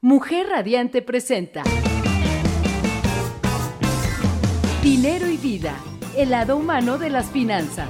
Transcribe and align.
Mujer 0.00 0.46
Radiante 0.48 1.02
presenta 1.02 1.64
Dinero 4.80 5.28
y 5.28 5.36
vida, 5.36 5.74
el 6.16 6.30
lado 6.30 6.56
humano 6.56 6.98
de 6.98 7.10
las 7.10 7.32
finanzas. 7.32 7.88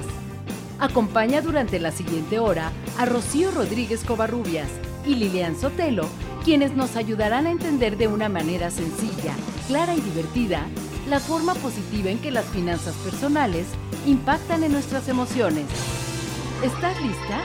Acompaña 0.79 1.43
durante 1.43 1.77
la 1.77 1.91
siguiente 1.91 2.39
hora 2.39 2.71
a 2.97 3.05
Rocío 3.05 3.51
Rodríguez 3.51 4.03
Covarrubias 4.03 4.69
y 5.05 5.13
Lilian 5.13 5.55
Sotelo, 5.55 6.09
quienes 6.43 6.75
nos 6.75 6.95
ayudarán 6.95 7.45
a 7.45 7.51
entender 7.51 7.95
de 7.95 8.07
una 8.07 8.27
manera 8.27 8.71
sencilla, 8.71 9.35
clara 9.67 9.93
y 9.93 10.01
divertida 10.01 10.65
la 11.07 11.19
forma 11.19 11.53
positiva 11.53 12.09
en 12.09 12.17
que 12.17 12.31
las 12.31 12.45
finanzas 12.45 12.95
personales 13.05 13.67
impactan 14.07 14.63
en 14.63 14.71
nuestras 14.71 15.09
emociones. 15.09 15.65
¿Estás 16.63 16.99
lista? 17.03 17.43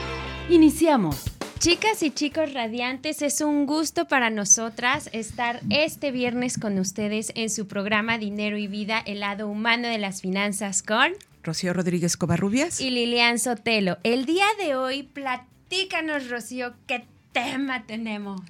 Iniciamos. 0.49 1.34
Chicas 1.59 2.03
y 2.03 2.11
chicos 2.11 2.53
radiantes, 2.53 3.21
es 3.21 3.41
un 3.41 3.65
gusto 3.65 4.07
para 4.07 4.29
nosotras 4.29 5.09
estar 5.13 5.61
este 5.69 6.11
viernes 6.11 6.57
con 6.59 6.77
ustedes 6.77 7.31
en 7.35 7.49
su 7.49 7.65
programa 7.67 8.17
Dinero 8.17 8.57
y 8.57 8.67
Vida, 8.67 8.99
el 8.99 9.21
lado 9.21 9.47
humano 9.47 9.87
de 9.87 9.97
las 9.97 10.21
finanzas 10.21 10.83
con 10.83 11.13
Rocío 11.43 11.73
Rodríguez 11.73 12.17
Covarrubias 12.17 12.81
y 12.81 12.89
Lilian 12.89 13.39
Sotelo. 13.39 13.97
El 14.03 14.25
día 14.25 14.45
de 14.59 14.75
hoy, 14.75 15.03
platícanos, 15.03 16.29
Rocío, 16.29 16.73
¿qué 16.87 17.05
tema 17.31 17.85
tenemos? 17.87 18.41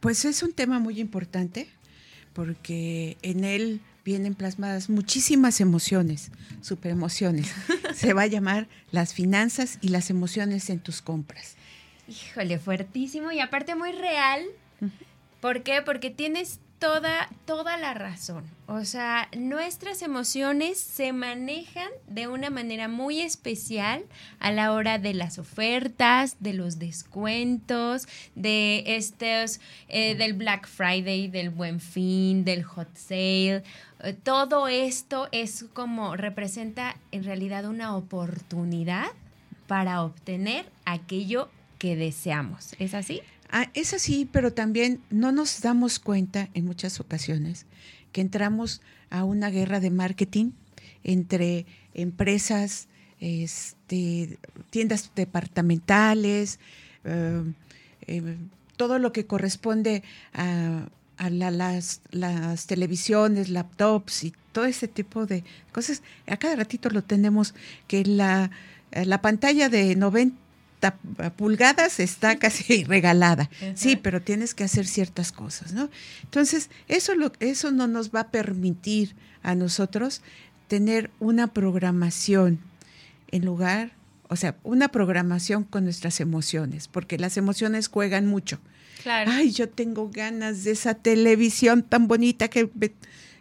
Pues 0.00 0.24
es 0.24 0.42
un 0.42 0.52
tema 0.52 0.78
muy 0.78 1.00
importante 1.00 1.68
porque 2.32 3.18
en 3.22 3.44
él 3.44 3.80
vienen 4.04 4.34
plasmadas 4.34 4.88
muchísimas 4.88 5.60
emociones, 5.60 6.30
superemociones. 6.62 7.52
Se 7.94 8.12
va 8.12 8.22
a 8.22 8.26
llamar 8.26 8.68
las 8.92 9.14
finanzas 9.14 9.78
y 9.80 9.88
las 9.88 10.10
emociones 10.10 10.70
en 10.70 10.78
tus 10.78 11.02
compras. 11.02 11.56
Híjole, 12.08 12.58
fuertísimo 12.58 13.32
y 13.32 13.40
aparte 13.40 13.74
muy 13.74 13.92
real. 13.92 14.44
¿Por 15.40 15.62
qué? 15.62 15.82
Porque 15.82 16.10
tienes 16.10 16.60
toda, 16.78 17.28
toda 17.44 17.76
la 17.76 17.94
razón. 17.94 18.44
O 18.66 18.84
sea, 18.84 19.28
nuestras 19.36 20.02
emociones 20.02 20.78
se 20.78 21.12
manejan 21.12 21.88
de 22.08 22.28
una 22.28 22.50
manera 22.50 22.88
muy 22.88 23.20
especial 23.20 24.04
a 24.38 24.52
la 24.52 24.72
hora 24.72 24.98
de 24.98 25.14
las 25.14 25.38
ofertas, 25.38 26.36
de 26.40 26.52
los 26.52 26.78
descuentos, 26.78 28.06
de 28.34 28.84
estos, 28.96 29.60
eh, 29.88 30.14
del 30.14 30.34
Black 30.34 30.68
Friday, 30.68 31.28
del 31.28 31.50
Buen 31.50 31.80
Fin, 31.80 32.44
del 32.44 32.62
Hot 32.64 32.94
Sale. 32.94 33.62
Eh, 34.00 34.12
todo 34.22 34.68
esto 34.68 35.28
es 35.32 35.64
como 35.72 36.16
representa 36.16 36.96
en 37.12 37.24
realidad 37.24 37.64
una 37.64 37.96
oportunidad 37.96 39.06
para 39.66 40.02
obtener 40.02 40.66
aquello 40.84 41.48
que 41.78 41.96
deseamos. 41.96 42.74
¿Es 42.78 42.94
así? 42.94 43.20
Ah, 43.50 43.70
es 43.74 43.94
así, 43.94 44.28
pero 44.30 44.52
también 44.52 45.00
no 45.10 45.32
nos 45.32 45.60
damos 45.60 45.98
cuenta 45.98 46.48
en 46.54 46.64
muchas 46.64 47.00
ocasiones 47.00 47.66
que 48.12 48.20
entramos 48.20 48.80
a 49.10 49.24
una 49.24 49.50
guerra 49.50 49.78
de 49.78 49.90
marketing 49.90 50.50
entre 51.04 51.66
empresas, 51.94 52.88
este, 53.20 54.38
tiendas 54.70 55.10
departamentales, 55.14 56.58
eh, 57.04 57.42
eh, 58.06 58.36
todo 58.76 58.98
lo 58.98 59.12
que 59.12 59.26
corresponde 59.26 60.02
a, 60.32 60.88
las, 61.30 62.00
las, 62.10 62.66
televisiones, 62.66 63.48
laptops 63.48 64.24
y 64.24 64.34
todo 64.52 64.64
ese 64.64 64.88
tipo 64.88 65.26
de 65.26 65.44
cosas. 65.72 66.02
A 66.26 66.36
cada 66.36 66.56
ratito 66.56 66.90
lo 66.90 67.02
tenemos 67.02 67.54
que 67.86 68.04
la, 68.04 68.50
la 68.92 69.22
pantalla 69.22 69.68
de 69.68 69.94
90 69.96 70.45
pulgadas 71.36 72.00
está 72.00 72.38
casi 72.38 72.84
regalada. 72.88 73.50
Sí, 73.74 73.96
pero 73.96 74.22
tienes 74.22 74.54
que 74.54 74.64
hacer 74.64 74.86
ciertas 74.86 75.32
cosas, 75.32 75.72
¿no? 75.72 75.90
Entonces, 76.22 76.70
eso, 76.88 77.14
lo, 77.14 77.32
eso 77.40 77.72
no 77.72 77.86
nos 77.86 78.10
va 78.10 78.20
a 78.20 78.30
permitir 78.30 79.14
a 79.42 79.54
nosotros 79.54 80.22
tener 80.68 81.10
una 81.20 81.48
programación 81.48 82.58
en 83.30 83.44
lugar, 83.44 83.92
o 84.28 84.36
sea, 84.36 84.56
una 84.62 84.88
programación 84.88 85.64
con 85.64 85.84
nuestras 85.84 86.20
emociones, 86.20 86.88
porque 86.88 87.18
las 87.18 87.36
emociones 87.36 87.88
juegan 87.88 88.26
mucho. 88.26 88.58
Claro. 89.02 89.30
Ay, 89.32 89.52
yo 89.52 89.68
tengo 89.68 90.10
ganas 90.10 90.64
de 90.64 90.72
esa 90.72 90.94
televisión 90.94 91.82
tan 91.82 92.08
bonita 92.08 92.48
que, 92.48 92.68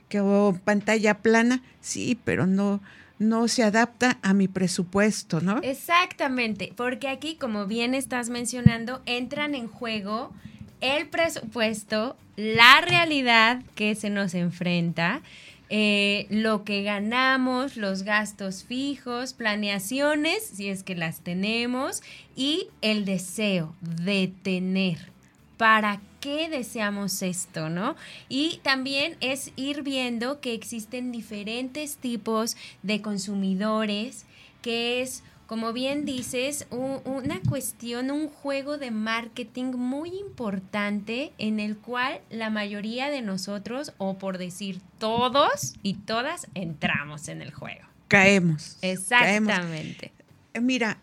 que 0.10 0.20
o 0.20 0.60
pantalla 0.64 1.20
plana, 1.20 1.64
sí, 1.82 2.20
pero 2.24 2.46
no, 2.46 2.82
no 3.20 3.48
se 3.48 3.64
adapta 3.64 4.18
a 4.22 4.34
mi 4.34 4.48
presupuesto, 4.48 5.42
¿no? 5.42 5.60
Exactamente, 5.62 6.74
porque 6.76 7.08
aquí, 7.08 7.36
como 7.36 7.66
bien 7.66 7.94
estás 7.94 8.30
mencionando, 8.30 9.02
entran 9.06 9.56
en 9.56 9.68
juego 9.68 10.34
el 10.82 11.08
presupuesto, 11.08 12.18
la 12.36 12.82
realidad 12.82 13.64
que 13.76 13.96
se 13.96 14.10
nos 14.10 14.34
enfrenta, 14.34 15.22
eh, 15.70 16.28
lo 16.30 16.64
que 16.64 16.84
ganamos, 16.84 17.76
los 17.76 18.04
gastos 18.04 18.64
fijos, 18.64 19.34
planeaciones, 19.34 20.46
si 20.46 20.70
es 20.70 20.84
que 20.84 20.96
las 20.96 21.22
tenemos, 21.22 22.04
y 22.36 22.68
el 22.82 23.06
deseo 23.06 23.74
de 23.82 24.32
tener. 24.44 25.15
¿Para 25.58 26.02
qué 26.20 26.50
deseamos 26.50 27.22
esto, 27.22 27.70
no? 27.70 27.96
Y 28.30 28.60
también 28.64 29.16
es 29.22 29.52
ir 29.56 29.84
viendo 29.84 30.42
que 30.42 30.54
existen 30.54 31.12
diferentes 31.12 31.98
tipos 31.98 32.58
de 32.84 33.02
consumidores, 33.02 34.26
que 34.62 35.02
es 35.02 35.24
como 35.48 35.74
bien 35.74 36.06
dices, 36.06 36.66
una 36.72 37.40
cuestión, 37.48 38.10
un 38.10 38.30
juego 38.30 38.78
de 38.78 38.90
marketing 38.90 39.74
muy 39.76 40.10
importante 40.18 41.34
en 41.38 41.60
el 41.60 41.78
cual 41.78 42.22
la 42.32 42.50
mayoría 42.50 43.10
de 43.10 43.22
nosotros, 43.22 43.94
o 44.00 44.18
por 44.18 44.40
decir 44.40 44.82
todos 44.98 45.76
y 45.84 45.94
todas, 45.96 46.48
entramos 46.56 47.28
en 47.28 47.44
el 47.44 47.54
juego. 47.54 47.86
Caemos. 48.08 48.78
Exactamente. 48.82 50.12
Eh, 50.54 50.62
mira, 50.62 50.98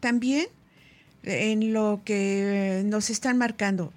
también 0.00 0.46
en 1.24 1.72
lo 1.72 2.00
que 2.04 2.82
nos 2.84 3.10
están 3.10 3.38
marcando, 3.38 3.92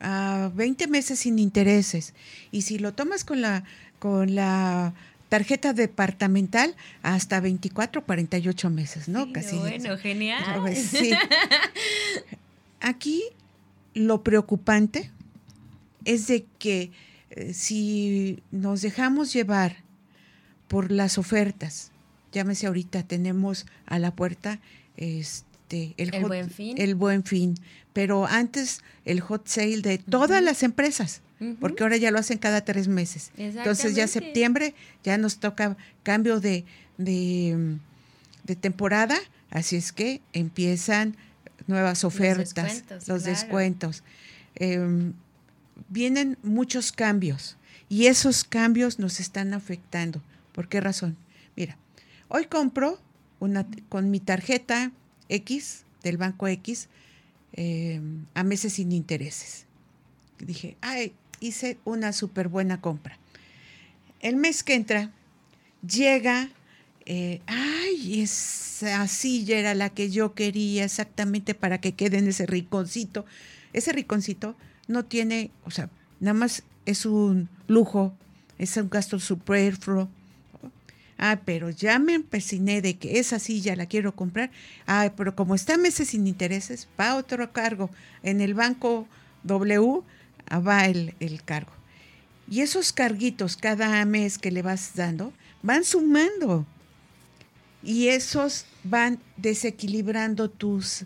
a 0.00 0.50
20 0.54 0.88
meses 0.88 1.20
sin 1.20 1.38
intereses. 1.38 2.14
Y 2.50 2.62
si 2.62 2.78
lo 2.78 2.92
tomas 2.92 3.24
con 3.24 3.40
la, 3.40 3.64
con 3.98 4.34
la 4.34 4.94
tarjeta 5.28 5.72
departamental, 5.72 6.74
hasta 7.02 7.40
24, 7.40 8.04
48 8.04 8.70
meses, 8.70 9.08
¿no? 9.08 9.32
Casi. 9.32 9.56
Bueno, 9.56 9.96
genial. 9.96 10.44
Aquí 12.80 13.22
lo 13.94 14.22
preocupante 14.22 15.10
es 16.04 16.26
de 16.26 16.44
que 16.58 16.90
eh, 17.30 17.54
si 17.54 18.42
nos 18.50 18.82
dejamos 18.82 19.32
llevar 19.32 19.76
por 20.68 20.90
las 20.90 21.16
ofertas, 21.18 21.92
llámese 22.32 22.66
ahorita, 22.66 23.04
tenemos 23.04 23.66
a 23.86 23.98
la 23.98 24.14
puerta 24.14 24.58
este, 24.96 25.51
el, 25.72 26.10
buen 26.22 26.50
fin. 26.50 26.74
El 26.78 26.94
buen 26.94 27.24
fin. 27.24 27.54
Pero 27.92 28.26
antes 28.26 28.80
el 29.04 29.20
hot 29.20 29.46
sale 29.46 29.82
de 29.82 29.98
todas 29.98 30.42
las 30.42 30.62
empresas, 30.62 31.20
porque 31.60 31.82
ahora 31.82 31.96
ya 31.96 32.10
lo 32.10 32.18
hacen 32.18 32.38
cada 32.38 32.64
tres 32.64 32.88
meses. 32.88 33.32
Entonces 33.36 33.94
ya 33.94 34.06
septiembre 34.06 34.74
ya 35.02 35.18
nos 35.18 35.38
toca 35.38 35.76
cambio 36.02 36.40
de, 36.40 36.64
de, 36.98 37.76
temporada, 38.60 39.16
así 39.50 39.76
es 39.76 39.92
que 39.92 40.20
empiezan 40.32 41.16
nuevas 41.66 42.04
ofertas, 42.04 42.84
los 43.06 43.24
descuentos. 43.24 44.02
Em, 44.54 45.12
vienen 45.88 46.38
muchos 46.42 46.92
cambios 46.92 47.56
y 47.88 48.06
esos 48.06 48.44
cambios 48.44 48.98
nos 48.98 49.20
están 49.20 49.52
afectando. 49.54 50.22
¿Por 50.52 50.68
qué 50.68 50.80
razón? 50.80 51.16
Mira, 51.56 51.76
hoy 52.28 52.46
compro 52.46 52.98
una, 53.40 53.66
con 53.88 54.10
mi 54.10 54.20
tarjeta 54.20 54.92
X, 55.32 55.84
del 56.02 56.16
banco 56.16 56.46
X, 56.46 56.88
eh, 57.54 58.00
a 58.34 58.44
meses 58.44 58.74
sin 58.74 58.92
intereses. 58.92 59.66
Dije, 60.38 60.76
ay, 60.80 61.12
hice 61.40 61.78
una 61.84 62.12
súper 62.12 62.48
buena 62.48 62.80
compra. 62.80 63.18
El 64.20 64.36
mes 64.36 64.62
que 64.62 64.74
entra, 64.74 65.10
llega, 65.86 66.50
eh, 67.06 67.40
ay, 67.46 68.22
esa 68.22 69.06
silla 69.08 69.58
era 69.58 69.74
la 69.74 69.90
que 69.90 70.10
yo 70.10 70.34
quería 70.34 70.84
exactamente 70.84 71.54
para 71.54 71.80
que 71.80 71.92
quede 71.92 72.18
en 72.18 72.28
ese 72.28 72.46
rinconcito. 72.46 73.24
Ese 73.72 73.92
rinconcito 73.92 74.56
no 74.88 75.04
tiene, 75.04 75.50
o 75.64 75.70
sea, 75.70 75.90
nada 76.20 76.34
más 76.34 76.62
es 76.86 77.06
un 77.06 77.48
lujo, 77.68 78.14
es 78.58 78.76
un 78.76 78.90
gasto 78.90 79.18
superfluo 79.18 80.08
Ah, 81.18 81.40
pero 81.44 81.70
ya 81.70 81.98
me 81.98 82.14
empeciné 82.14 82.82
de 82.82 82.96
que 82.98 83.18
esa 83.18 83.38
silla 83.38 83.76
la 83.76 83.86
quiero 83.86 84.14
comprar. 84.14 84.50
Ah, 84.86 85.12
pero 85.16 85.36
como 85.36 85.54
está 85.54 85.76
meses 85.78 86.08
sin 86.08 86.26
intereses, 86.26 86.88
va 86.98 87.16
otro 87.16 87.52
cargo. 87.52 87.90
En 88.22 88.40
el 88.40 88.54
banco 88.54 89.06
W 89.44 90.02
ah, 90.48 90.58
va 90.58 90.86
el, 90.86 91.14
el 91.20 91.42
cargo. 91.42 91.72
Y 92.48 92.60
esos 92.60 92.92
carguitos 92.92 93.56
cada 93.56 94.04
mes 94.04 94.38
que 94.38 94.50
le 94.50 94.62
vas 94.62 94.92
dando 94.94 95.32
van 95.62 95.84
sumando. 95.84 96.66
Y 97.82 98.08
esos 98.08 98.66
van 98.84 99.18
desequilibrando 99.36 100.50
tus, 100.50 101.04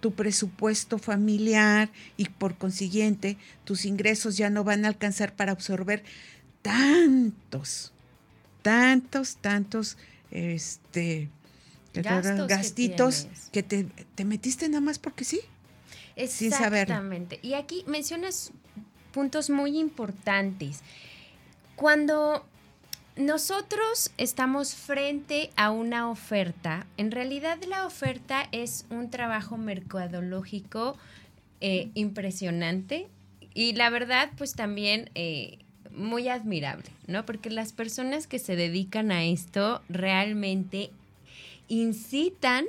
tu 0.00 0.14
presupuesto 0.14 0.98
familiar 0.98 1.90
y 2.16 2.28
por 2.28 2.56
consiguiente 2.56 3.36
tus 3.64 3.84
ingresos 3.84 4.36
ya 4.36 4.50
no 4.50 4.64
van 4.64 4.84
a 4.84 4.88
alcanzar 4.88 5.34
para 5.34 5.52
absorber 5.52 6.02
tantos, 6.62 7.92
tantos, 8.66 9.36
tantos, 9.36 9.96
este, 10.32 11.28
gastitos 11.94 13.28
que, 13.52 13.62
te, 13.62 13.84
te, 13.84 14.24
metiste 14.24 14.68
nada 14.68 14.80
más 14.80 14.98
porque 14.98 15.24
sí. 15.24 15.40
Sin 16.26 16.50
saber. 16.50 16.82
Exactamente. 16.82 17.38
Y 17.42 17.54
aquí 17.54 17.84
mencionas 17.86 18.50
puntos 19.12 19.50
muy 19.50 19.78
importantes. 19.78 20.80
Cuando 21.76 22.44
nosotros 23.14 24.10
estamos 24.18 24.74
frente 24.74 25.50
a 25.54 25.70
una 25.70 26.10
oferta. 26.10 26.86
En 26.96 27.12
realidad 27.12 27.58
la 27.68 27.86
oferta 27.86 28.48
es 28.50 28.84
un 28.90 29.10
trabajo 29.10 29.56
mercadológico 29.56 30.98
eh, 31.60 31.88
impresionante 31.94 33.08
y 33.54 33.74
la 33.74 33.88
verdad 33.90 34.30
pues 34.36 34.54
también 34.54 35.08
eh, 35.14 35.60
muy 35.96 36.28
admirable, 36.28 36.90
¿no? 37.06 37.26
Porque 37.26 37.50
las 37.50 37.72
personas 37.72 38.26
que 38.26 38.38
se 38.38 38.56
dedican 38.56 39.10
a 39.10 39.24
esto 39.24 39.82
realmente 39.88 40.90
incitan 41.68 42.66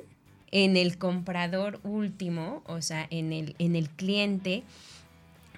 en 0.52 0.78
el 0.78 0.98
comprador 0.98 1.80
último, 1.84 2.64
o 2.66 2.82
sea, 2.82 3.06
en 3.10 3.34
el, 3.34 3.56
en 3.60 3.76
el 3.76 3.90
cliente, 3.90 4.64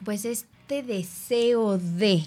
pues 0.03 0.25
este 0.25 0.83
deseo 0.83 1.77
de, 1.77 2.23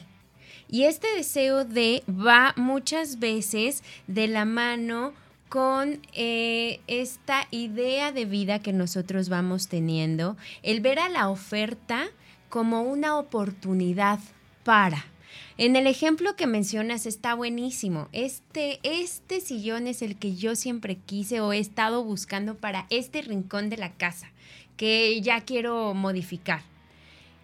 y 0.68 0.84
este 0.84 1.08
deseo 1.16 1.64
de 1.64 2.02
va 2.08 2.54
muchas 2.56 3.18
veces 3.18 3.82
de 4.06 4.28
la 4.28 4.44
mano 4.44 5.12
con 5.48 6.00
eh, 6.14 6.80
esta 6.86 7.46
idea 7.50 8.10
de 8.10 8.24
vida 8.24 8.60
que 8.60 8.72
nosotros 8.72 9.28
vamos 9.28 9.68
teniendo, 9.68 10.36
el 10.62 10.80
ver 10.80 10.98
a 10.98 11.10
la 11.10 11.28
oferta 11.28 12.06
como 12.48 12.82
una 12.82 13.18
oportunidad 13.18 14.18
para. 14.64 15.11
En 15.58 15.76
el 15.76 15.86
ejemplo 15.86 16.36
que 16.36 16.46
mencionas 16.46 17.06
está 17.06 17.34
buenísimo. 17.34 18.08
Este, 18.12 18.80
este 18.82 19.40
sillón 19.40 19.86
es 19.86 20.02
el 20.02 20.16
que 20.16 20.34
yo 20.34 20.56
siempre 20.56 20.96
quise 20.96 21.40
o 21.40 21.52
he 21.52 21.58
estado 21.58 22.04
buscando 22.04 22.56
para 22.56 22.86
este 22.90 23.22
rincón 23.22 23.70
de 23.70 23.76
la 23.76 23.92
casa, 23.92 24.30
que 24.76 25.20
ya 25.20 25.40
quiero 25.42 25.94
modificar. 25.94 26.62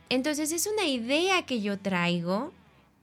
Entonces 0.08 0.52
es 0.52 0.66
una 0.66 0.86
idea 0.86 1.44
que 1.44 1.60
yo 1.60 1.78
traigo 1.78 2.52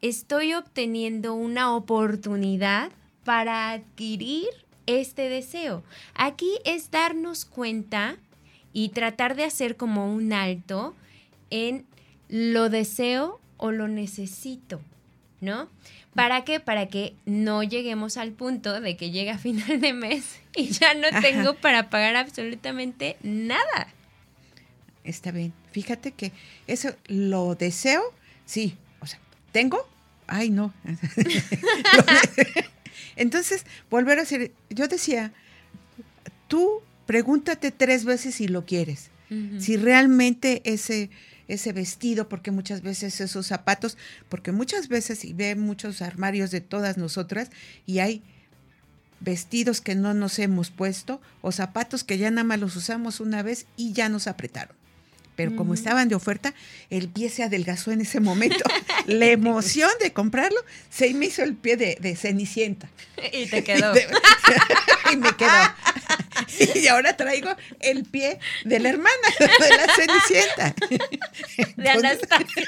estoy 0.01 0.53
obteniendo 0.53 1.33
una 1.33 1.75
oportunidad 1.75 2.91
para 3.23 3.71
adquirir 3.71 4.47
este 4.85 5.29
deseo. 5.29 5.83
Aquí 6.13 6.59
es 6.63 6.91
darnos 6.91 7.45
cuenta 7.45 8.17
y 8.71 8.89
tratar 8.89 9.35
de 9.35 9.45
hacer 9.45 9.77
como 9.77 10.13
un 10.13 10.31
alto 10.31 10.95
en 11.49 11.85
lo 12.29 12.69
deseo 12.69 13.39
o 13.65 13.71
lo 13.71 13.87
necesito, 13.87 14.79
¿no? 15.41 15.69
¿Para 16.13 16.43
qué? 16.43 16.59
Para 16.59 16.87
que 16.87 17.15
no 17.25 17.63
lleguemos 17.63 18.17
al 18.17 18.31
punto 18.31 18.79
de 18.79 18.95
que 18.95 19.11
llega 19.11 19.37
final 19.37 19.81
de 19.81 19.93
mes 19.93 20.39
y 20.55 20.69
ya 20.69 20.93
no 20.93 21.07
tengo 21.21 21.55
para 21.55 21.89
pagar 21.89 22.15
absolutamente 22.15 23.17
nada. 23.21 23.87
Está 25.03 25.31
bien. 25.31 25.53
Fíjate 25.71 26.11
que 26.11 26.31
eso 26.67 26.95
lo 27.07 27.55
deseo, 27.55 28.01
sí. 28.45 28.77
O 29.01 29.07
sea, 29.07 29.19
tengo, 29.51 29.87
ay 30.27 30.49
no. 30.49 30.73
Entonces, 33.15 33.65
volver 33.89 34.19
a 34.19 34.23
hacer, 34.23 34.51
yo 34.69 34.87
decía, 34.87 35.31
tú 36.47 36.81
pregúntate 37.05 37.71
tres 37.71 38.05
veces 38.05 38.35
si 38.35 38.47
lo 38.47 38.65
quieres, 38.65 39.09
si 39.59 39.75
realmente 39.75 40.61
ese, 40.65 41.09
ese 41.47 41.73
vestido, 41.73 42.29
porque 42.29 42.51
muchas 42.51 42.81
veces 42.81 43.21
esos 43.21 43.47
zapatos, 43.47 43.97
porque 44.29 44.51
muchas 44.51 44.87
veces 44.87 45.25
y 45.25 45.33
ve 45.33 45.55
muchos 45.55 46.01
armarios 46.01 46.51
de 46.51 46.61
todas 46.61 46.97
nosotras 46.97 47.49
y 47.85 47.99
hay 47.99 48.23
vestidos 49.19 49.81
que 49.81 49.95
no 49.95 50.13
nos 50.13 50.39
hemos 50.39 50.71
puesto 50.71 51.21
o 51.41 51.51
zapatos 51.51 52.03
que 52.03 52.17
ya 52.17 52.29
nada 52.31 52.43
más 52.43 52.59
los 52.59 52.75
usamos 52.75 53.19
una 53.19 53.43
vez 53.43 53.65
y 53.77 53.93
ya 53.93 54.09
nos 54.09 54.27
apretaron 54.27 54.75
pero 55.35 55.55
como 55.55 55.73
estaban 55.73 56.07
de 56.07 56.15
oferta, 56.15 56.53
el 56.89 57.09
pie 57.09 57.29
se 57.29 57.43
adelgazó 57.43 57.91
en 57.91 58.01
ese 58.01 58.19
momento. 58.19 58.63
La 59.05 59.25
emoción 59.27 59.89
de 60.01 60.13
comprarlo 60.13 60.59
se 60.89 61.13
me 61.13 61.27
hizo 61.27 61.43
el 61.43 61.55
pie 61.55 61.77
de, 61.77 62.15
Cenicienta. 62.15 62.89
Y 63.31 63.47
te 63.47 63.63
quedó. 63.63 63.93
Y, 65.11 65.17
me 65.17 65.35
quedó. 65.35 65.51
Y 66.75 66.87
ahora 66.87 67.15
traigo 67.17 67.49
el 67.79 68.03
pie 68.03 68.39
de 68.63 68.79
la 68.79 68.89
hermana 68.89 69.27
de 69.39 69.69
la 69.69 69.95
Cenicienta. 69.95 70.75
De 71.75 71.89
Anastasia. 71.89 72.63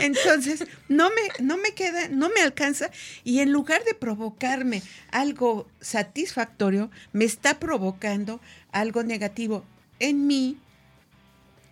Entonces, 0.00 0.64
no 0.88 1.10
me, 1.10 1.44
no 1.44 1.56
me 1.56 1.72
queda, 1.72 2.08
no 2.08 2.28
me 2.30 2.42
alcanza 2.42 2.90
y 3.24 3.40
en 3.40 3.52
lugar 3.52 3.84
de 3.84 3.94
provocarme 3.94 4.82
algo 5.10 5.68
satisfactorio, 5.80 6.90
me 7.12 7.24
está 7.24 7.58
provocando 7.58 8.40
algo 8.72 9.02
negativo 9.02 9.64
en 9.98 10.26
mí 10.26 10.58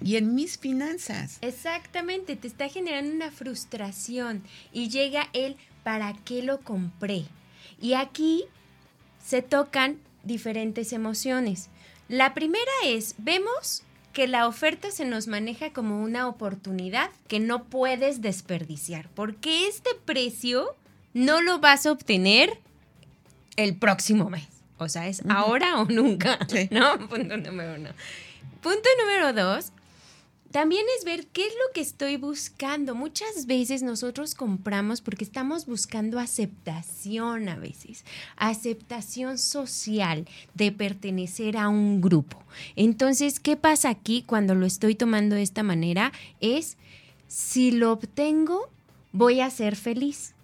y 0.02 0.17
en 0.17 0.35
mis 0.35 0.58
finanzas. 0.58 1.38
Exactamente, 1.40 2.37
te 2.37 2.49
está 2.49 2.69
generando 2.69 3.12
una 3.12 3.31
frustración 3.31 4.43
y 4.73 4.88
llega 4.88 5.29
el 5.32 5.56
¿para 5.85 6.12
qué 6.25 6.43
lo 6.43 6.61
compré? 6.61 7.25
Y 7.81 7.94
aquí 7.94 8.44
se 9.28 9.42
tocan 9.42 9.98
diferentes 10.25 10.94
emociones. 10.94 11.69
La 12.08 12.32
primera 12.32 12.72
es, 12.86 13.14
vemos 13.19 13.82
que 14.14 14.26
la 14.26 14.48
oferta 14.48 14.90
se 14.90 15.04
nos 15.04 15.26
maneja 15.26 15.70
como 15.75 16.02
una 16.02 16.28
oportunidad 16.28 17.10
que 17.26 17.38
no 17.38 17.64
puedes 17.64 18.22
desperdiciar, 18.22 19.10
porque 19.14 19.69
este 19.69 19.90
precio 20.06 20.75
no 21.12 21.42
lo 21.42 21.58
vas 21.58 21.84
a 21.84 21.92
obtener 21.92 22.58
el 23.56 23.76
próximo 23.76 24.30
mes. 24.30 24.48
O 24.78 24.88
sea, 24.88 25.08
es 25.08 25.22
ahora 25.28 25.78
o 25.78 25.84
nunca. 25.84 26.38
¿No? 26.70 26.98
Punto 27.08 27.36
número 27.36 27.75
uno. 27.75 27.90
Punto 28.62 28.88
número 28.98 29.34
dos. 29.34 29.72
También 30.50 30.87
es 30.99 31.05
ver 31.05 31.27
qué 31.27 31.43
es 31.43 31.53
lo 31.53 31.73
que 31.75 31.83
estoy 31.83 32.17
buscando. 32.17 32.95
Muchas 32.95 33.45
veces 33.45 33.83
nosotros 33.83 34.35
compramos 34.35 35.03
porque 35.03 35.25
estamos 35.25 35.67
buscando 35.67 36.19
aceptación 36.19 37.50
a 37.50 37.56
veces, 37.56 38.05
aceptación 38.37 39.37
social 39.37 40.27
de 40.55 40.73
pertenecer 40.73 41.59
a 41.59 41.69
un 41.69 42.00
grupo. 42.00 42.43
Entonces, 42.77 43.41
¿qué 43.41 43.56
pasa 43.56 43.91
aquí 43.91 44.23
cuando 44.23 44.55
lo 44.55 44.65
estoy 44.65 44.95
tomando 44.95 45.37
de 45.37 45.43
esta 45.43 45.62
manera? 45.62 46.12
Es, 46.41 46.79
si 47.27 47.71
lo 47.71 47.93
obtengo, 47.93 48.71
voy 49.12 49.40
a 49.40 49.50
ser 49.50 49.76
feliz. 49.76 50.35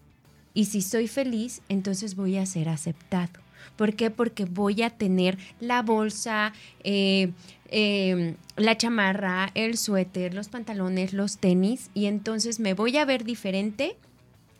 Y 0.52 0.66
si 0.66 0.82
soy 0.82 1.08
feliz, 1.08 1.62
entonces 1.70 2.14
voy 2.14 2.36
a 2.36 2.44
ser 2.44 2.68
aceptado. 2.68 3.43
¿Por 3.76 3.94
qué? 3.94 4.10
Porque 4.10 4.44
voy 4.44 4.82
a 4.82 4.90
tener 4.90 5.38
la 5.60 5.82
bolsa, 5.82 6.52
eh, 6.82 7.32
em, 7.68 8.36
la 8.56 8.76
chamarra, 8.76 9.50
el 9.54 9.76
suéter, 9.76 10.34
los 10.34 10.48
pantalones, 10.48 11.12
los 11.12 11.38
tenis, 11.38 11.90
y 11.94 12.06
entonces 12.06 12.60
me 12.60 12.74
voy 12.74 12.96
a 12.96 13.04
ver 13.04 13.24
diferente, 13.24 13.96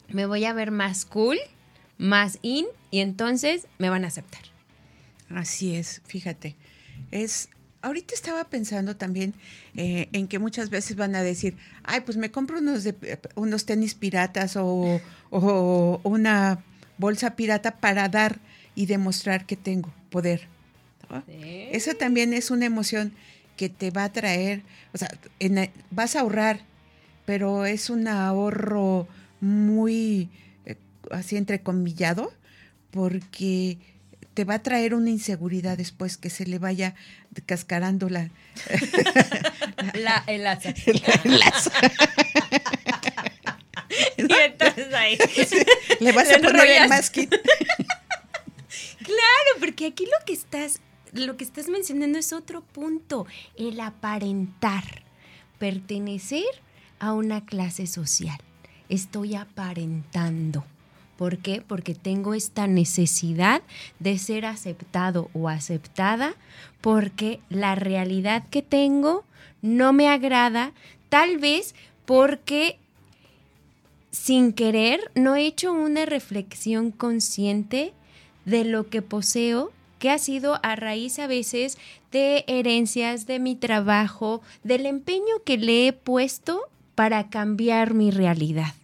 me 0.09 0.27
voy 0.27 0.45
a 0.45 0.53
ver 0.53 0.71
más 0.71 1.05
cool, 1.05 1.39
más 1.99 2.39
in, 2.43 2.67
y 2.91 3.01
entonces 3.01 3.67
me 3.79 3.91
van 3.91 4.05
a 4.05 4.09
aceptar. 4.09 4.43
Así 5.31 5.75
es, 5.75 6.03
fíjate. 6.07 6.57
Es 7.11 7.49
ahorita 7.85 8.15
estaba 8.15 8.45
pensando 8.45 8.97
también 8.97 9.35
eh, 9.77 10.09
en 10.13 10.27
que 10.27 10.39
muchas 10.39 10.71
veces 10.71 10.97
van 10.97 11.15
a 11.15 11.23
decir, 11.23 11.57
ay, 11.85 12.01
pues 12.01 12.17
me 12.17 12.31
compro 12.31 12.59
unos, 12.59 12.83
de, 12.83 13.21
unos 13.35 13.67
tenis 13.67 13.95
piratas 13.95 14.57
o, 14.57 15.01
o, 15.31 16.01
una 16.03 16.65
bolsa 16.97 17.37
pirata 17.37 17.77
para 17.79 18.09
dar 18.09 18.41
y 18.75 18.87
demostrar 18.87 19.47
que 19.47 19.57
tengo 19.57 19.93
poder. 20.11 20.49
Eso 21.29 21.95
también 21.95 22.33
es 22.33 22.51
una 22.51 22.67
emoción 22.67 23.13
que 23.57 23.69
te 23.69 23.91
va 23.91 24.05
a 24.05 24.13
traer, 24.13 24.63
o 24.93 24.99
sea, 24.99 25.09
vas 25.91 26.17
a 26.17 26.21
ahorrar, 26.21 26.61
pero 27.25 27.67
es 27.67 27.89
un 27.89 28.09
ahorro 28.09 29.07
muy 29.41 30.29
eh, 30.67 30.77
así 31.11 31.37
entrecomillado, 31.37 32.33
porque 32.91 33.79
te 34.35 34.45
va 34.45 34.55
a 34.55 34.63
traer 34.63 34.95
una 34.95 35.11
inseguridad 35.11 35.79
después 35.79 36.17
que 36.17 36.31
se 36.31 36.47
le 36.47 36.59
vaya 36.59 36.95
cascarando 37.47 38.09
la... 38.09 38.31
la 39.95 40.25
el 40.27 40.43
lazo. 40.43 40.71
y 44.17 44.23
entonces 44.23 44.93
ahí... 44.93 45.19
le 46.01 46.13
vas 46.13 46.31
a 46.31 46.39
poner 46.39 46.83
el 46.83 46.89
masking. 46.89 47.29
Claro, 49.05 49.61
porque 49.61 49.85
aquí 49.87 50.05
lo 50.07 50.25
que 50.25 50.33
estás, 50.33 50.81
lo 51.13 51.37
que 51.37 51.45
estás 51.45 51.69
mencionando 51.69 52.19
es 52.19 52.33
otro 52.33 52.63
punto, 52.63 53.27
el 53.55 53.79
aparentar, 53.81 55.03
pertenecer 55.59 56.47
a 56.99 57.13
una 57.13 57.45
clase 57.45 57.87
social. 57.87 58.39
Estoy 58.89 59.35
aparentando. 59.35 60.65
¿Por 61.19 61.37
qué? 61.39 61.63
Porque 61.67 61.95
tengo 61.95 62.33
esta 62.33 62.67
necesidad 62.67 63.61
de 64.01 64.17
ser 64.19 64.47
aceptado 64.47 65.31
o 65.35 65.51
aceptada 65.51 66.35
porque 66.81 67.41
la 67.51 67.75
realidad 67.75 68.49
que 68.49 68.63
tengo 68.63 69.25
no 69.61 69.93
me 69.93 70.09
agrada, 70.09 70.73
tal 71.11 71.37
vez 71.37 71.75
porque 72.07 72.79
sin 74.11 74.55
querer 74.55 75.11
no 75.15 75.37
he 75.37 75.45
hecho 75.45 75.75
una 75.75 76.07
reflexión 76.07 76.91
consciente 76.91 77.93
de 78.45 78.65
lo 78.65 78.89
que 78.89 79.03
poseo, 79.03 79.73
que 79.99 80.11
ha 80.11 80.19
sido 80.19 80.59
a 80.63 80.77
raíz 80.77 81.19
a 81.19 81.27
veces 81.27 81.79
de 82.13 82.45
herencias, 82.47 83.27
de 83.27 83.39
mi 83.39 83.57
trabajo, 83.57 84.43
del 84.63 84.87
empeño 84.87 85.43
que 85.45 85.59
le 85.59 85.87
he 85.87 85.93
puesto 85.93 86.61
para 86.95 87.29
cambiar 87.31 87.95
mi 87.95 88.11
realidad. 88.11 88.75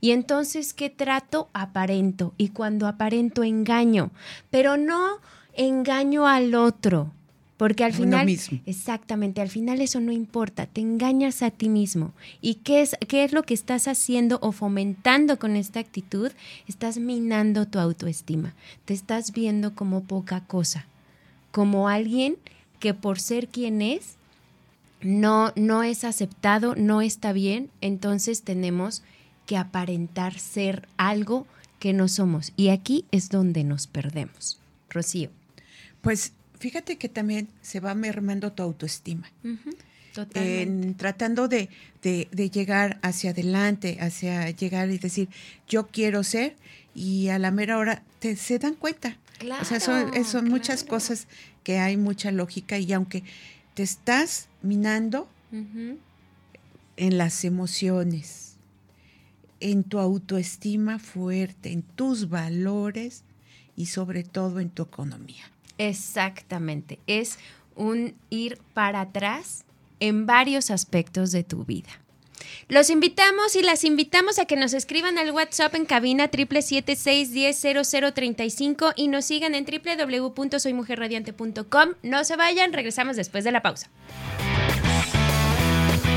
Y 0.00 0.12
entonces, 0.12 0.72
¿qué 0.72 0.88
trato? 0.88 1.48
Aparento. 1.52 2.32
Y 2.38 2.48
cuando 2.48 2.86
aparento, 2.86 3.42
engaño. 3.42 4.10
Pero 4.50 4.76
no 4.76 5.18
engaño 5.54 6.26
al 6.26 6.54
otro. 6.54 7.12
Porque 7.60 7.84
al 7.84 7.92
final, 7.92 8.26
exactamente, 8.64 9.42
al 9.42 9.50
final 9.50 9.82
eso 9.82 10.00
no 10.00 10.12
importa, 10.12 10.64
te 10.64 10.80
engañas 10.80 11.42
a 11.42 11.50
ti 11.50 11.68
mismo. 11.68 12.14
¿Y 12.40 12.54
qué 12.54 12.80
es, 12.80 12.96
qué 13.06 13.22
es 13.22 13.34
lo 13.34 13.42
que 13.42 13.52
estás 13.52 13.86
haciendo 13.86 14.38
o 14.40 14.50
fomentando 14.50 15.38
con 15.38 15.56
esta 15.56 15.78
actitud? 15.78 16.32
Estás 16.66 16.96
minando 16.96 17.66
tu 17.66 17.78
autoestima, 17.78 18.54
te 18.86 18.94
estás 18.94 19.32
viendo 19.32 19.74
como 19.74 20.04
poca 20.04 20.40
cosa, 20.46 20.86
como 21.50 21.90
alguien 21.90 22.38
que 22.78 22.94
por 22.94 23.20
ser 23.20 23.48
quien 23.48 23.82
es, 23.82 24.14
no, 25.02 25.52
no 25.54 25.82
es 25.82 26.04
aceptado, 26.04 26.74
no 26.76 27.02
está 27.02 27.34
bien, 27.34 27.68
entonces 27.82 28.40
tenemos 28.40 29.02
que 29.44 29.58
aparentar 29.58 30.38
ser 30.38 30.88
algo 30.96 31.46
que 31.78 31.92
no 31.92 32.08
somos. 32.08 32.54
Y 32.56 32.70
aquí 32.70 33.04
es 33.10 33.28
donde 33.28 33.64
nos 33.64 33.86
perdemos. 33.86 34.58
Rocío. 34.88 35.28
Pues 36.00 36.32
fíjate 36.60 36.98
que 36.98 37.08
también 37.08 37.48
se 37.62 37.80
va 37.80 37.94
mermando 37.94 38.52
tu 38.52 38.62
autoestima. 38.62 39.28
En, 40.34 40.94
tratando 40.96 41.48
de, 41.48 41.68
llegar 42.52 42.98
hacia 43.02 43.30
adelante, 43.30 43.98
hacia 44.00 44.50
llegar 44.50 44.90
y 44.90 44.98
decir, 44.98 45.28
yo 45.68 45.88
quiero 45.88 46.22
ser, 46.22 46.56
y 46.94 47.28
a 47.28 47.38
la 47.38 47.50
mera 47.50 47.78
hora 47.78 48.02
te, 48.18 48.36
se 48.36 48.58
dan 48.58 48.74
cuenta. 48.74 49.16
o 49.60 49.64
sea, 49.64 49.80
son, 49.80 50.48
muchas 50.48 50.84
cosas 50.84 51.26
que 51.64 51.78
hay 51.78 51.96
mucha 51.96 52.30
lógica 52.30 52.78
y 52.78 52.92
aunque 52.92 53.24
te 53.74 53.82
estás 53.82 54.48
minando 54.62 55.28
en 56.96 57.18
las 57.18 57.44
emociones, 57.44 58.56
en 59.60 59.84
tu 59.84 59.98
autoestima 59.98 60.98
fuerte, 60.98 61.72
en 61.72 61.82
tus 61.82 62.28
valores 62.28 63.22
y 63.76 63.86
sobre 63.86 64.24
todo 64.24 64.60
en 64.60 64.70
tu 64.70 64.82
economía. 64.82 65.44
Exactamente, 65.80 67.00
es 67.06 67.38
un 67.74 68.14
ir 68.28 68.58
para 68.74 69.00
atrás 69.00 69.64
en 69.98 70.26
varios 70.26 70.70
aspectos 70.70 71.32
de 71.32 71.42
tu 71.42 71.64
vida. 71.64 71.88
Los 72.68 72.90
invitamos 72.90 73.56
y 73.56 73.62
las 73.62 73.82
invitamos 73.84 74.38
a 74.38 74.44
que 74.44 74.56
nos 74.56 74.74
escriban 74.74 75.16
al 75.16 75.30
WhatsApp 75.30 75.74
en 75.74 75.86
cabina 75.86 76.30
776-100035 76.30 78.92
y 78.94 79.08
nos 79.08 79.24
sigan 79.24 79.54
en 79.54 79.64
www.soymujerradiante.com. 79.64 81.88
No 82.02 82.24
se 82.24 82.36
vayan, 82.36 82.74
regresamos 82.74 83.16
después 83.16 83.42
de 83.44 83.52
la 83.52 83.62
pausa. 83.62 83.88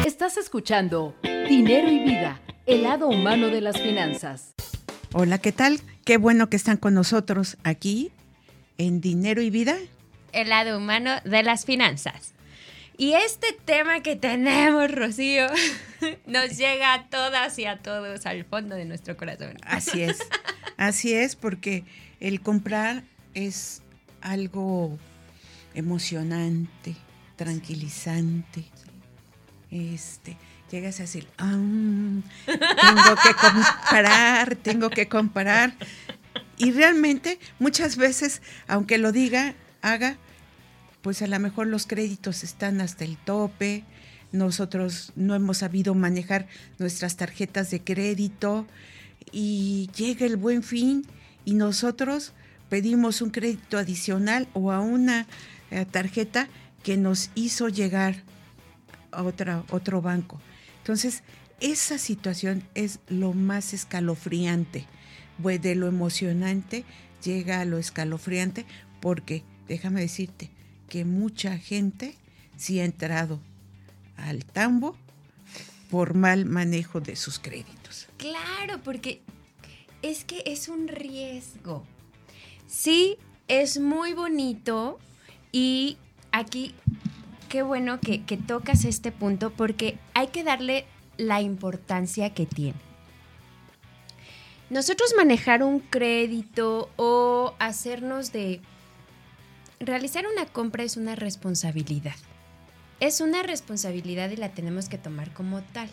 Estás 0.05 0.35
escuchando 0.35 1.15
Dinero 1.47 1.89
y 1.89 1.99
Vida 1.99 2.41
el 2.65 2.83
lado 2.83 3.07
humano 3.07 3.47
de 3.47 3.61
las 3.61 3.81
finanzas. 3.81 4.55
Hola, 5.13 5.37
¿qué 5.37 5.53
tal? 5.53 5.79
Qué 6.03 6.17
bueno 6.17 6.49
que 6.49 6.57
están 6.57 6.75
con 6.75 6.93
nosotros 6.93 7.55
aquí 7.63 8.11
en 8.77 9.01
Dinero 9.01 9.41
y 9.41 9.49
Vida. 9.49 9.75
El 10.31 10.49
lado 10.49 10.77
humano 10.77 11.11
de 11.25 11.43
las 11.43 11.65
finanzas. 11.65 12.33
Y 12.97 13.13
este 13.13 13.47
tema 13.65 14.01
que 14.01 14.15
tenemos, 14.15 14.91
Rocío, 14.91 15.47
nos 16.25 16.57
llega 16.57 16.93
a 16.93 17.09
todas 17.09 17.57
y 17.57 17.65
a 17.65 17.77
todos 17.77 18.25
al 18.25 18.45
fondo 18.45 18.75
de 18.75 18.85
nuestro 18.85 19.17
corazón. 19.17 19.57
Así 19.63 20.03
es, 20.03 20.19
así 20.77 21.13
es, 21.13 21.35
porque 21.35 21.83
el 22.19 22.41
comprar 22.41 23.03
es 23.33 23.81
algo 24.21 24.97
emocionante, 25.73 26.95
tranquilizante. 27.35 28.63
Este, 29.71 30.37
llegas 30.69 30.99
a 30.99 31.03
decir, 31.03 31.27
ah, 31.37 31.51
tengo 32.45 33.15
que 33.23 33.33
comparar, 33.41 34.55
tengo 34.55 34.89
que 34.89 35.07
comparar. 35.07 35.73
Y 36.57 36.71
realmente 36.71 37.39
muchas 37.59 37.97
veces, 37.97 38.41
aunque 38.67 38.97
lo 38.97 39.11
diga, 39.11 39.55
haga, 39.81 40.17
pues 41.01 41.21
a 41.21 41.27
lo 41.27 41.39
mejor 41.39 41.67
los 41.67 41.87
créditos 41.87 42.43
están 42.43 42.79
hasta 42.81 43.03
el 43.03 43.17
tope, 43.17 43.83
nosotros 44.31 45.13
no 45.15 45.35
hemos 45.35 45.57
sabido 45.59 45.93
manejar 45.93 46.47
nuestras 46.79 47.17
tarjetas 47.17 47.69
de 47.71 47.83
crédito 47.83 48.65
y 49.31 49.89
llega 49.95 50.25
el 50.25 50.37
buen 50.37 50.63
fin 50.63 51.05
y 51.45 51.53
nosotros 51.53 52.33
pedimos 52.69 53.21
un 53.21 53.29
crédito 53.29 53.77
adicional 53.77 54.47
o 54.53 54.71
a 54.71 54.79
una 54.79 55.27
eh, 55.69 55.85
tarjeta 55.85 56.47
que 56.83 56.97
nos 56.97 57.29
hizo 57.35 57.69
llegar 57.69 58.23
a 59.11 59.23
otra, 59.23 59.63
otro 59.69 60.01
banco. 60.01 60.41
Entonces, 60.79 61.23
esa 61.59 61.97
situación 61.97 62.63
es 62.73 62.99
lo 63.07 63.33
más 63.33 63.73
escalofriante. 63.73 64.87
Pues 65.41 65.61
de 65.61 65.75
lo 65.75 65.87
emocionante 65.87 66.85
llega 67.23 67.61
a 67.61 67.65
lo 67.65 67.77
escalofriante 67.77 68.65
porque, 69.01 69.43
déjame 69.67 70.01
decirte, 70.01 70.49
que 70.89 71.05
mucha 71.05 71.57
gente 71.57 72.15
sí 72.55 72.79
ha 72.79 72.85
entrado 72.85 73.39
al 74.15 74.45
tambo 74.45 74.95
por 75.89 76.13
mal 76.13 76.45
manejo 76.45 77.01
de 77.01 77.15
sus 77.15 77.39
créditos. 77.39 78.07
Claro, 78.17 78.81
porque 78.83 79.21
es 80.01 80.25
que 80.25 80.43
es 80.45 80.67
un 80.67 80.87
riesgo. 80.87 81.83
Sí, 82.67 83.17
es 83.47 83.79
muy 83.79 84.13
bonito 84.13 84.99
y 85.51 85.97
aquí 86.31 86.73
qué 87.49 87.61
bueno 87.61 87.99
que, 87.99 88.19
tocas 88.47 88.85
este 88.85 89.11
punto 89.11 89.51
porque 89.51 89.97
hay 90.15 90.27
que 90.27 90.43
darle 90.43 90.85
la 91.17 91.41
importancia 91.41 92.33
que 92.33 92.45
tiene. 92.47 92.79
Nosotros 94.73 95.13
manejar 95.15 95.61
un 95.61 95.79
crédito 95.79 96.89
o 96.95 97.53
hacernos 97.59 98.31
de... 98.31 98.59
Realizar 99.79 100.25
una 100.25 100.47
compra 100.47 100.83
es 100.83 100.97
una 100.97 101.13
responsabilidad. 101.13 102.15
Es 102.99 103.21
una 103.21 103.43
responsabilidad 103.43 104.31
y 104.31 104.35
la 104.35 104.49
tenemos 104.49 104.89
que 104.89 104.97
tomar 104.97 105.31
como 105.31 105.61
tal. 105.61 105.91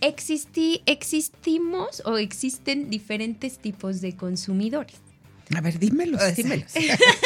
Existi, 0.00 0.80
existimos 0.86 2.00
o 2.04 2.18
existen 2.18 2.88
diferentes 2.88 3.58
tipos 3.58 4.00
de 4.00 4.14
consumidores. 4.14 4.98
A 5.56 5.60
ver, 5.60 5.80
dímelos, 5.80 6.22
dímelos. 6.36 6.72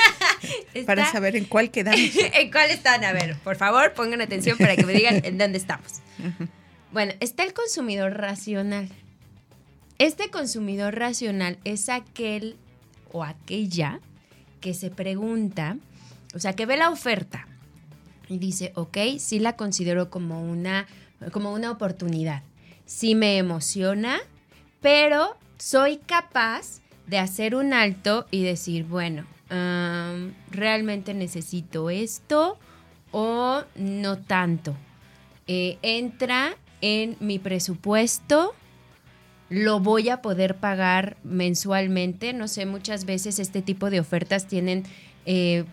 para 0.87 1.12
saber 1.12 1.37
en 1.37 1.45
cuál 1.45 1.71
quedamos. 1.71 2.00
¿En 2.35 2.50
cuál 2.50 2.71
están? 2.71 3.05
A 3.05 3.12
ver, 3.12 3.37
por 3.41 3.57
favor, 3.57 3.93
pongan 3.93 4.23
atención 4.23 4.57
para 4.57 4.75
que 4.75 4.87
me 4.87 4.95
digan 4.95 5.21
en 5.23 5.37
dónde 5.37 5.59
estamos. 5.59 6.00
Bueno, 6.93 7.12
está 7.21 7.43
el 7.43 7.52
consumidor 7.52 8.14
racional. 8.14 8.88
Este 10.03 10.31
consumidor 10.31 10.97
racional 10.97 11.59
es 11.63 11.89
aquel 11.89 12.57
o 13.13 13.23
aquella 13.23 14.01
que 14.61 14.75
se 14.75 14.91
pregunta, 14.91 15.77
o 16.35 16.41
sea, 16.41 16.57
que 16.57 16.67
ve 16.67 16.77
la 16.77 16.91
oferta 16.91 17.47
y 18.29 18.39
dice, 18.39 18.73
ok, 18.75 18.99
sí 19.19 19.39
la 19.39 19.55
considero 19.55 20.11
como 20.11 20.43
una, 20.43 20.89
como 21.31 21.53
una 21.53 21.71
oportunidad. 21.71 22.43
Sí 22.85 23.15
me 23.15 23.39
emociona, 23.39 24.19
pero 24.81 25.37
soy 25.57 25.99
capaz 25.99 26.81
de 27.07 27.21
hacer 27.21 27.55
un 27.55 27.73
alto 27.73 28.27
y 28.33 28.43
decir, 28.43 28.83
bueno, 28.83 29.25
realmente 30.51 31.15
necesito 31.15 31.91
esto 31.91 32.59
o 33.13 33.63
no 33.77 34.19
tanto. 34.19 34.75
Eh, 35.47 35.79
entra 35.81 36.57
en 36.81 37.17
mi 37.21 37.39
presupuesto, 37.39 38.57
lo 39.53 39.81
voy 39.81 40.09
a 40.09 40.23
poder 40.23 40.57
pagar 40.57 41.19
mensualmente. 41.25 42.33
No 42.33 42.49
sé, 42.49 42.65
muchas 42.65 43.05
veces 43.05 43.39
este 43.39 43.61
tipo 43.61 43.91
de 43.91 44.01
ofertas 44.01 44.47
tienen 44.47 44.85
eh, 45.27 45.65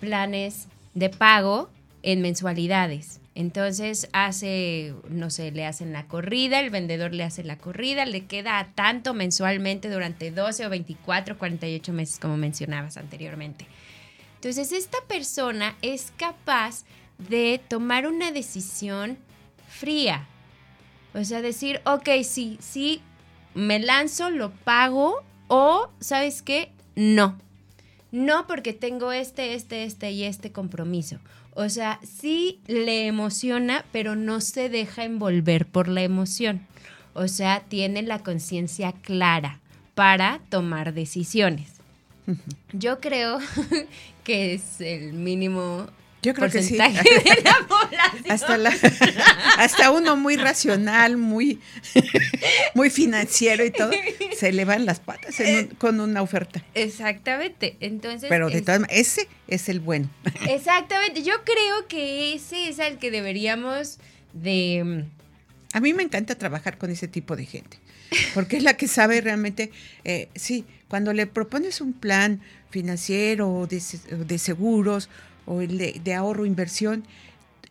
planes 0.00 0.68
de 0.94 1.10
pago 1.10 1.68
en 2.02 2.22
mensualidades. 2.22 3.20
Entonces 3.34 4.08
hace, 4.14 4.94
no 5.10 5.28
sé, 5.28 5.50
le 5.52 5.66
hacen 5.66 5.92
la 5.92 6.06
corrida, 6.06 6.60
el 6.60 6.70
vendedor 6.70 7.12
le 7.12 7.24
hace 7.24 7.44
la 7.44 7.58
corrida, 7.58 8.06
le 8.06 8.24
queda 8.24 8.66
tanto 8.74 9.12
mensualmente 9.12 9.90
durante 9.90 10.30
12 10.30 10.66
o 10.66 10.70
24, 10.70 11.36
48 11.36 11.92
meses, 11.92 12.18
como 12.18 12.38
mencionabas 12.38 12.96
anteriormente. 12.96 13.66
Entonces 14.36 14.72
esta 14.72 14.98
persona 15.06 15.76
es 15.82 16.10
capaz 16.16 16.84
de 17.18 17.60
tomar 17.68 18.06
una 18.06 18.32
decisión 18.32 19.18
fría. 19.68 20.26
O 21.12 21.22
sea, 21.24 21.42
decir, 21.42 21.82
ok, 21.84 22.08
sí, 22.22 22.56
sí, 22.60 23.02
me 23.54 23.78
lanzo, 23.78 24.30
lo 24.30 24.50
pago 24.50 25.22
o, 25.48 25.90
¿sabes 26.00 26.42
qué? 26.42 26.70
No. 26.94 27.36
No 28.12 28.46
porque 28.46 28.72
tengo 28.72 29.12
este, 29.12 29.54
este, 29.54 29.84
este 29.84 30.10
y 30.12 30.24
este 30.24 30.52
compromiso. 30.52 31.18
O 31.54 31.68
sea, 31.68 32.00
sí 32.02 32.60
le 32.66 33.06
emociona, 33.06 33.84
pero 33.92 34.16
no 34.16 34.40
se 34.40 34.68
deja 34.68 35.04
envolver 35.04 35.66
por 35.66 35.88
la 35.88 36.02
emoción. 36.02 36.66
O 37.14 37.28
sea, 37.28 37.60
tiene 37.68 38.02
la 38.02 38.20
conciencia 38.20 38.92
clara 38.92 39.60
para 39.94 40.40
tomar 40.48 40.94
decisiones. 40.94 41.72
Yo 42.72 43.00
creo 43.00 43.38
que 44.24 44.54
es 44.54 44.80
el 44.80 45.12
mínimo 45.12 45.86
yo 46.22 46.34
creo 46.34 46.50
que 46.50 46.62
sí. 46.62 46.78
Hasta, 48.28 48.58
hasta 49.58 49.90
uno 49.90 50.16
muy 50.16 50.36
racional, 50.36 51.16
muy, 51.16 51.58
muy 52.74 52.90
financiero 52.90 53.64
y 53.64 53.70
todo, 53.70 53.90
se 54.36 54.52
le 54.52 54.64
van 54.64 54.86
las 54.86 55.00
patas 55.00 55.36
con 55.78 56.00
una 56.00 56.22
oferta. 56.22 56.64
Exactamente. 56.74 57.76
Entonces. 57.80 58.28
Pero 58.28 58.50
de 58.50 58.62
todas 58.62 58.80
maneras, 58.80 59.00
ese 59.00 59.28
es 59.48 59.68
el 59.68 59.80
bueno. 59.80 60.08
Exactamente. 60.48 61.22
Yo 61.22 61.34
creo 61.44 61.88
que 61.88 62.34
ese 62.34 62.68
es 62.68 62.78
el 62.78 62.98
que 62.98 63.10
deberíamos 63.10 63.98
de. 64.32 65.06
A 65.72 65.80
mí 65.80 65.94
me 65.94 66.02
encanta 66.02 66.36
trabajar 66.36 66.78
con 66.78 66.90
ese 66.90 67.08
tipo 67.08 67.36
de 67.36 67.46
gente, 67.46 67.78
porque 68.34 68.56
es 68.56 68.62
la 68.62 68.76
que 68.76 68.88
sabe 68.88 69.20
realmente, 69.20 69.70
eh, 70.04 70.28
sí, 70.34 70.64
cuando 70.88 71.12
le 71.12 71.26
propones 71.26 71.80
un 71.80 71.92
plan 71.92 72.40
financiero 72.70 73.66
de, 73.68 73.82
de 74.16 74.38
seguros 74.38 75.08
o 75.50 75.62
el 75.62 75.78
de, 75.78 76.14
ahorro 76.14 76.46
inversión, 76.46 77.02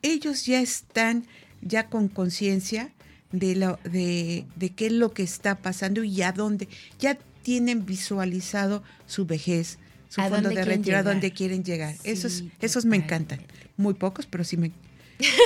ellos 0.01 0.45
ya 0.45 0.59
están 0.59 1.25
ya 1.61 1.87
con 1.87 2.09
conciencia 2.09 2.91
de, 3.31 3.55
lo, 3.55 3.79
de, 3.85 4.45
de 4.57 4.69
qué 4.71 4.87
es 4.87 4.91
lo 4.91 5.13
que 5.13 5.23
está 5.23 5.55
pasando 5.55 6.03
y 6.03 6.21
a 6.21 6.33
dónde, 6.33 6.67
ya 6.99 7.17
tienen 7.41 7.85
visualizado 7.85 8.83
su 9.05 9.25
vejez, 9.25 9.79
su 10.09 10.21
fondo 10.21 10.49
de 10.49 10.65
retiro, 10.65 10.97
a 10.97 11.03
dónde 11.03 11.31
quieren 11.31 11.63
llegar. 11.63 11.95
esos 12.03 12.43
esos 12.59 12.83
me 12.83 12.97
encantan. 12.97 13.39
Muy 13.77 13.93
pocos, 13.93 14.25
pero 14.25 14.43
sí 14.43 14.57
me, 14.57 14.73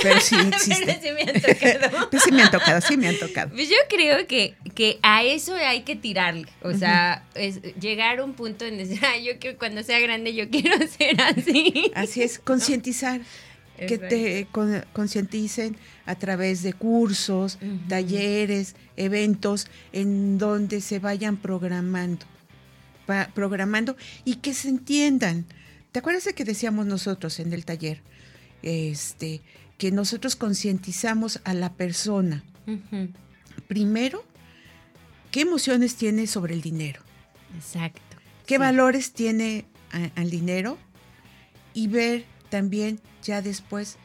pero 0.02 0.20
sí 0.20 0.36
existen. 0.48 1.00
sí 1.02 1.08
me 1.12 1.22
han 1.22 1.40
tocado. 1.40 2.10
sí 2.24 2.32
me 2.32 2.42
han 2.42 2.50
tocado, 2.50 2.80
sí 2.80 2.96
me 2.96 3.08
han 3.08 3.18
tocado. 3.18 3.50
Pues 3.50 3.68
yo 3.68 3.76
creo 3.88 4.26
que, 4.26 4.54
que 4.74 4.98
a 5.02 5.24
eso 5.24 5.54
hay 5.54 5.82
que 5.82 5.96
tirarle. 5.96 6.46
O 6.62 6.72
sea, 6.74 7.24
es 7.34 7.60
llegar 7.80 8.20
a 8.20 8.24
un 8.24 8.34
punto 8.34 8.64
en 8.64 8.78
decir, 8.78 9.00
ah, 9.02 9.18
yo 9.18 9.38
quiero, 9.38 9.58
cuando 9.58 9.82
sea 9.82 9.98
grande, 10.00 10.34
yo 10.34 10.48
quiero 10.48 10.76
ser 10.98 11.20
así. 11.20 11.90
Así 11.94 12.22
es, 12.22 12.38
concientizar. 12.38 13.20
Que 13.76 13.98
te 13.98 14.46
concienticen 14.92 15.76
a 16.06 16.14
través 16.14 16.62
de 16.62 16.74
cursos, 16.74 17.58
talleres, 17.88 18.76
eventos, 18.96 19.66
en 19.92 20.38
donde 20.38 20.80
se 20.80 21.00
vayan 21.00 21.36
programando. 21.36 22.24
programando 23.34 23.96
y 24.24 24.36
que 24.36 24.54
se 24.54 24.68
entiendan. 24.68 25.44
¿Te 25.90 25.98
acuerdas 25.98 26.24
de 26.24 26.34
que 26.34 26.44
decíamos 26.44 26.86
nosotros 26.86 27.40
en 27.40 27.52
el 27.52 27.64
taller? 27.64 28.00
Este, 28.62 29.42
que 29.78 29.90
nosotros 29.90 30.36
concientizamos 30.36 31.40
a 31.44 31.54
la 31.54 31.72
persona. 31.72 32.44
Primero, 33.68 34.24
¿qué 35.30 35.42
emociones 35.42 35.96
tiene 35.96 36.26
sobre 36.26 36.54
el 36.54 36.60
dinero? 36.60 37.02
Exacto. 37.56 38.16
¿Qué 38.46 38.58
valores 38.58 39.12
tiene 39.12 39.66
al 40.16 40.30
dinero? 40.30 40.78
Y 41.72 41.88
ver 41.88 42.24
también 42.50 43.00
ya 43.22 43.42
después 43.42 43.96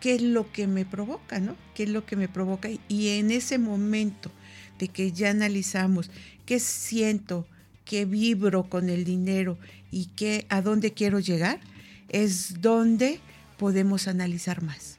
qué 0.00 0.14
es 0.14 0.22
lo 0.22 0.50
que 0.52 0.66
me 0.66 0.84
provoca, 0.84 1.40
¿no? 1.40 1.56
¿Qué 1.74 1.82
es 1.82 1.88
lo 1.90 2.06
que 2.06 2.16
me 2.16 2.28
provoca? 2.28 2.68
Y 2.88 3.08
en 3.18 3.30
ese 3.30 3.58
momento 3.58 4.30
de 4.78 4.88
que 4.88 5.12
ya 5.12 5.30
analizamos 5.30 6.10
qué 6.46 6.60
siento, 6.60 7.46
qué 7.84 8.04
vibro 8.04 8.70
con 8.70 8.88
el 8.88 9.04
dinero 9.04 9.58
y 9.90 10.06
qué, 10.16 10.46
a 10.48 10.62
dónde 10.62 10.92
quiero 10.92 11.18
llegar, 11.18 11.60
es 12.08 12.60
donde 12.60 13.20
podemos 13.58 14.06
analizar 14.06 14.62
más. 14.62 14.97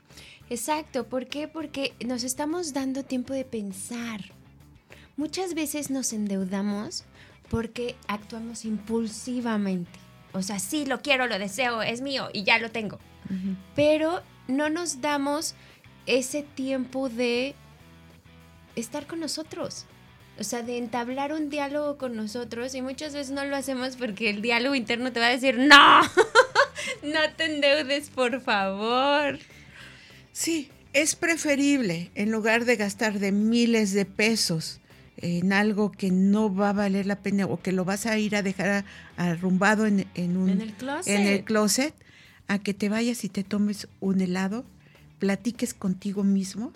Exacto, 0.49 1.07
¿por 1.07 1.27
qué? 1.27 1.47
Porque 1.47 1.93
nos 2.05 2.23
estamos 2.23 2.73
dando 2.73 3.03
tiempo 3.03 3.33
de 3.33 3.45
pensar. 3.45 4.21
Muchas 5.15 5.53
veces 5.53 5.91
nos 5.91 6.11
endeudamos 6.11 7.03
porque 7.49 7.95
actuamos 8.07 8.65
impulsivamente. 8.65 9.99
O 10.33 10.41
sea, 10.41 10.59
sí, 10.59 10.85
lo 10.85 11.01
quiero, 11.01 11.27
lo 11.27 11.37
deseo, 11.37 11.81
es 11.81 12.01
mío 12.01 12.29
y 12.33 12.43
ya 12.43 12.57
lo 12.57 12.71
tengo. 12.71 12.99
Pero 13.75 14.23
no 14.47 14.69
nos 14.69 15.01
damos 15.01 15.53
ese 16.07 16.41
tiempo 16.41 17.09
de 17.09 17.53
estar 18.75 19.05
con 19.05 19.19
nosotros. 19.19 19.85
O 20.39 20.43
sea, 20.43 20.63
de 20.63 20.77
entablar 20.77 21.33
un 21.33 21.49
diálogo 21.49 21.97
con 21.97 22.15
nosotros 22.15 22.73
y 22.73 22.81
muchas 22.81 23.13
veces 23.13 23.31
no 23.31 23.43
lo 23.45 23.55
hacemos 23.55 23.97
porque 23.97 24.29
el 24.29 24.41
diálogo 24.41 24.73
interno 24.73 25.11
te 25.11 25.19
va 25.19 25.27
a 25.27 25.31
decir, 25.31 25.57
no, 25.57 26.01
no 27.03 27.19
te 27.35 27.45
endeudes, 27.45 28.09
por 28.09 28.41
favor. 28.41 29.37
Sí, 30.39 30.69
es 30.93 31.17
preferible, 31.17 32.11
en 32.15 32.31
lugar 32.31 32.63
de 32.63 32.77
gastar 32.77 33.19
de 33.19 33.33
miles 33.33 33.91
de 33.91 34.05
pesos 34.05 34.79
en 35.17 35.51
algo 35.51 35.91
que 35.91 36.11
no 36.11 36.55
va 36.55 36.69
a 36.69 36.73
valer 36.73 37.07
la 37.07 37.17
pena 37.17 37.45
o 37.45 37.61
que 37.61 37.73
lo 37.73 37.83
vas 37.83 38.05
a 38.05 38.17
ir 38.17 38.37
a 38.37 38.41
dejar 38.41 38.85
arrumbado 39.17 39.85
en, 39.85 40.05
un, 40.37 40.47
¿En 40.47 40.61
el, 40.61 40.71
closet? 40.71 41.13
en 41.13 41.27
el 41.27 41.43
closet, 41.43 41.93
a 42.47 42.57
que 42.57 42.73
te 42.73 42.87
vayas 42.87 43.25
y 43.25 43.27
te 43.27 43.43
tomes 43.43 43.89
un 43.99 44.21
helado, 44.21 44.63
platiques 45.19 45.73
contigo 45.73 46.23
mismo, 46.23 46.71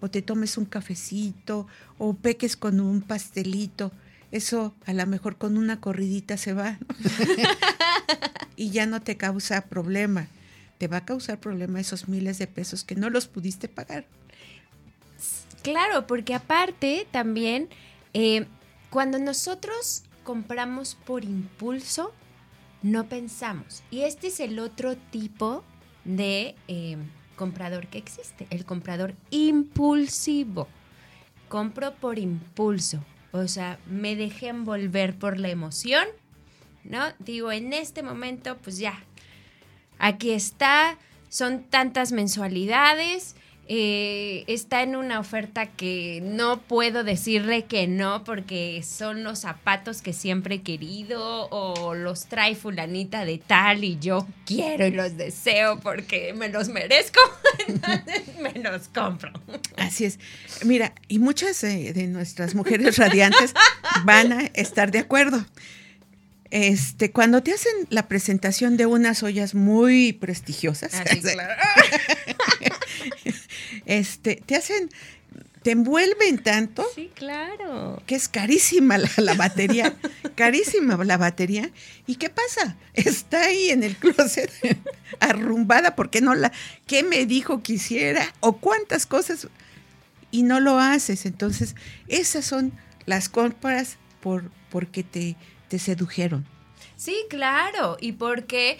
o 0.00 0.10
te 0.10 0.20
tomes 0.20 0.58
un 0.58 0.64
cafecito, 0.64 1.68
o 1.98 2.14
peques 2.14 2.56
con 2.56 2.80
un 2.80 3.02
pastelito. 3.02 3.92
Eso 4.32 4.74
a 4.84 4.92
lo 4.92 5.06
mejor 5.06 5.36
con 5.36 5.58
una 5.58 5.80
corridita 5.80 6.36
se 6.36 6.54
va 6.54 6.76
y 8.56 8.70
ya 8.70 8.84
no 8.86 9.00
te 9.00 9.16
causa 9.16 9.60
problema 9.60 10.26
te 10.78 10.88
va 10.88 10.98
a 10.98 11.04
causar 11.04 11.40
problema 11.40 11.80
esos 11.80 12.08
miles 12.08 12.38
de 12.38 12.46
pesos 12.46 12.84
que 12.84 12.94
no 12.94 13.10
los 13.10 13.26
pudiste 13.26 13.68
pagar. 13.68 14.06
Claro, 15.62 16.06
porque 16.06 16.34
aparte 16.34 17.06
también, 17.10 17.68
eh, 18.14 18.46
cuando 18.90 19.18
nosotros 19.18 20.04
compramos 20.22 20.94
por 20.94 21.24
impulso, 21.24 22.12
no 22.82 23.08
pensamos. 23.08 23.82
Y 23.90 24.02
este 24.02 24.28
es 24.28 24.40
el 24.40 24.58
otro 24.58 24.96
tipo 24.96 25.64
de 26.04 26.54
eh, 26.68 26.96
comprador 27.36 27.88
que 27.88 27.98
existe, 27.98 28.46
el 28.50 28.64
comprador 28.64 29.14
impulsivo. 29.30 30.68
Compro 31.48 31.94
por 31.94 32.18
impulso, 32.18 33.04
o 33.32 33.46
sea, 33.46 33.78
me 33.86 34.16
dejé 34.16 34.48
envolver 34.48 35.16
por 35.16 35.38
la 35.38 35.48
emoción, 35.48 36.06
¿no? 36.84 37.04
Digo, 37.20 37.52
en 37.52 37.72
este 37.72 38.02
momento, 38.02 38.56
pues 38.58 38.78
ya, 38.78 39.00
aquí 39.98 40.30
está, 40.30 40.98
son 41.28 41.64
tantas 41.64 42.12
mensualidades, 42.12 43.36
eh, 43.68 44.44
está 44.46 44.84
en 44.84 44.94
una 44.94 45.18
oferta 45.18 45.66
que 45.66 46.20
no 46.22 46.60
puedo 46.62 47.02
decirle 47.02 47.64
que 47.64 47.88
no 47.88 48.22
porque 48.22 48.84
son 48.88 49.24
los 49.24 49.40
zapatos 49.40 50.02
que 50.02 50.12
siempre 50.12 50.56
he 50.56 50.62
querido 50.62 51.48
o 51.50 51.94
los 51.94 52.26
trae 52.26 52.54
fulanita 52.54 53.24
de 53.24 53.38
tal 53.38 53.82
y 53.82 53.98
yo 53.98 54.24
quiero 54.44 54.86
y 54.86 54.92
los 54.92 55.16
deseo 55.16 55.80
porque 55.80 56.32
me 56.32 56.48
los 56.48 56.68
merezco, 56.68 57.18
entonces 57.66 58.22
me 58.40 58.52
los 58.62 58.86
compro. 58.86 59.32
Así 59.76 60.04
es. 60.04 60.20
Mira, 60.64 60.94
y 61.08 61.18
muchas 61.18 61.60
de 61.60 62.06
nuestras 62.06 62.54
mujeres 62.54 62.96
radiantes 62.98 63.52
van 64.04 64.32
a 64.32 64.40
estar 64.54 64.92
de 64.92 65.00
acuerdo. 65.00 65.44
Este, 66.50 67.10
cuando 67.10 67.42
te 67.42 67.52
hacen 67.52 67.72
la 67.90 68.06
presentación 68.08 68.76
de 68.76 68.86
unas 68.86 69.22
ollas 69.22 69.54
muy 69.54 70.12
prestigiosas, 70.12 70.94
ah, 70.94 71.04
este, 73.86 74.42
te 74.46 74.54
hacen, 74.54 74.88
te 75.62 75.72
envuelven 75.72 76.38
tanto. 76.38 76.86
Sí, 76.94 77.10
claro. 77.14 78.00
Que 78.06 78.14
es 78.14 78.28
carísima 78.28 78.96
la, 78.98 79.34
batería, 79.34 79.96
carísima 80.36 81.02
la 81.04 81.16
batería. 81.16 81.70
¿Y 82.06 82.14
qué 82.14 82.30
pasa? 82.30 82.76
Está 82.94 83.46
ahí 83.46 83.70
en 83.70 83.82
el 83.82 83.96
closet, 83.96 84.52
arrumbada, 85.20 85.96
porque 85.96 86.20
no 86.20 86.34
la, 86.36 86.52
¿qué 86.86 87.02
me 87.02 87.26
dijo 87.26 87.62
que 87.62 87.74
hiciera? 87.74 88.32
O 88.38 88.58
cuántas 88.58 89.06
cosas, 89.06 89.48
y 90.30 90.44
no 90.44 90.60
lo 90.60 90.78
haces. 90.78 91.26
Entonces, 91.26 91.74
esas 92.06 92.44
son 92.44 92.72
las 93.04 93.28
compras 93.28 93.96
por, 94.20 94.50
porque 94.70 95.02
te 95.02 95.36
te 95.68 95.78
sedujeron. 95.78 96.46
Sí, 96.96 97.24
claro, 97.28 97.96
y 98.00 98.12
porque 98.12 98.78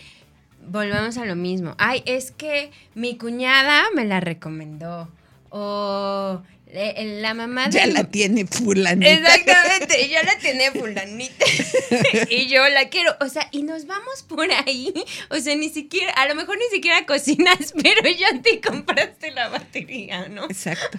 volvemos 0.66 1.16
a 1.18 1.25
lo 1.25 1.37
mismo. 1.37 1.75
Ay, 1.79 2.03
es 2.07 2.31
que 2.31 2.70
mi 2.94 3.16
cuñada 3.16 3.85
me 3.94 4.05
la 4.05 4.20
recomendó. 4.20 5.09
O 5.51 6.42
la 6.72 7.35
mamá 7.35 7.68
de... 7.68 7.79
Ya 7.79 7.87
la 7.87 8.05
tiene 8.05 8.46
fulanita. 8.46 9.11
Exactamente, 9.11 10.09
ya 10.09 10.22
la 10.22 10.37
tiene 10.38 10.70
fulanita. 10.75 11.44
y 12.31 12.49
yo 12.49 12.68
la 12.68 12.88
quiero. 12.88 13.14
O 13.20 13.29
sea, 13.29 13.49
y 13.53 13.62
nos 13.62 13.87
vamos 13.87 14.22
por 14.22 14.51
ahí. 14.51 14.92
O 15.31 15.38
sea, 15.38 15.55
ni 15.57 15.68
siquiera, 15.68 16.12
a 16.12 16.27
lo 16.27 16.35
mejor 16.35 16.59
ni 16.59 16.68
siquiera 16.75 17.07
cocinas, 17.07 17.72
pero 17.83 18.09
ya 18.11 18.40
te 18.42 18.61
compraste 18.61 19.31
la 19.31 19.49
batería, 19.49 20.29
¿no? 20.29 20.44
Exacto. 20.44 20.99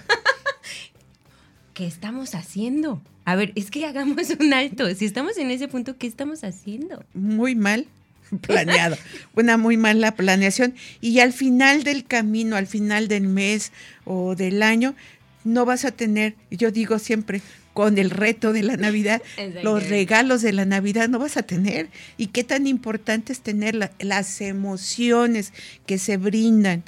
¿Qué 1.73 1.85
estamos 1.85 2.33
haciendo? 2.33 3.01
A 3.27 3.35
ver, 3.35 3.51
es 3.55 3.71
que 3.71 3.85
hagamos 3.85 4.29
un 4.39 4.53
alto. 4.53 4.87
Si 4.95 5.03
estamos 5.03 5.37
en 5.37 5.51
ese 5.51 5.67
punto, 5.67 5.97
¿qué 5.97 6.07
estamos 6.07 6.45
haciendo? 6.45 7.03
Muy 7.13 7.55
mal 7.55 7.85
planeado, 8.41 8.95
una 9.35 9.57
muy 9.57 9.75
mala 9.75 10.15
planeación. 10.15 10.75
Y 11.01 11.19
al 11.19 11.33
final 11.33 11.83
del 11.83 12.05
camino, 12.05 12.55
al 12.55 12.67
final 12.67 13.09
del 13.09 13.27
mes 13.27 13.73
o 14.05 14.33
del 14.35 14.63
año, 14.63 14.95
no 15.43 15.65
vas 15.65 15.83
a 15.83 15.91
tener, 15.91 16.35
yo 16.51 16.71
digo 16.71 16.99
siempre, 16.99 17.41
con 17.73 17.97
el 17.97 18.11
reto 18.11 18.53
de 18.53 18.63
la 18.63 18.77
Navidad, 18.77 19.21
los 19.61 19.89
regalos 19.89 20.41
de 20.41 20.53
la 20.53 20.63
Navidad 20.63 21.09
no 21.09 21.19
vas 21.19 21.35
a 21.35 21.43
tener. 21.43 21.89
Y 22.15 22.27
qué 22.27 22.45
tan 22.45 22.65
importante 22.65 23.33
es 23.33 23.41
tener 23.41 23.75
las 23.99 24.39
emociones 24.39 25.51
que 25.85 25.97
se 25.97 26.15
brindan 26.15 26.85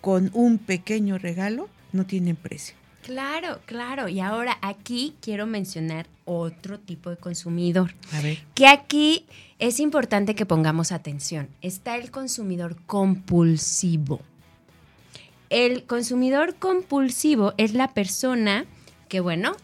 con 0.00 0.30
un 0.34 0.58
pequeño 0.58 1.18
regalo, 1.18 1.68
no 1.92 2.06
tienen 2.06 2.36
precio. 2.36 2.79
Claro, 3.02 3.60
claro. 3.66 4.08
Y 4.08 4.20
ahora 4.20 4.58
aquí 4.62 5.14
quiero 5.20 5.46
mencionar 5.46 6.06
otro 6.24 6.78
tipo 6.78 7.10
de 7.10 7.16
consumidor. 7.16 7.94
A 8.12 8.20
ver. 8.20 8.38
Que 8.54 8.66
aquí 8.66 9.26
es 9.58 9.80
importante 9.80 10.34
que 10.34 10.46
pongamos 10.46 10.92
atención. 10.92 11.48
Está 11.62 11.96
el 11.96 12.10
consumidor 12.10 12.76
compulsivo. 12.86 14.20
El 15.48 15.84
consumidor 15.84 16.54
compulsivo 16.56 17.54
es 17.56 17.74
la 17.74 17.88
persona 17.92 18.66
que, 19.08 19.20
bueno, 19.20 19.56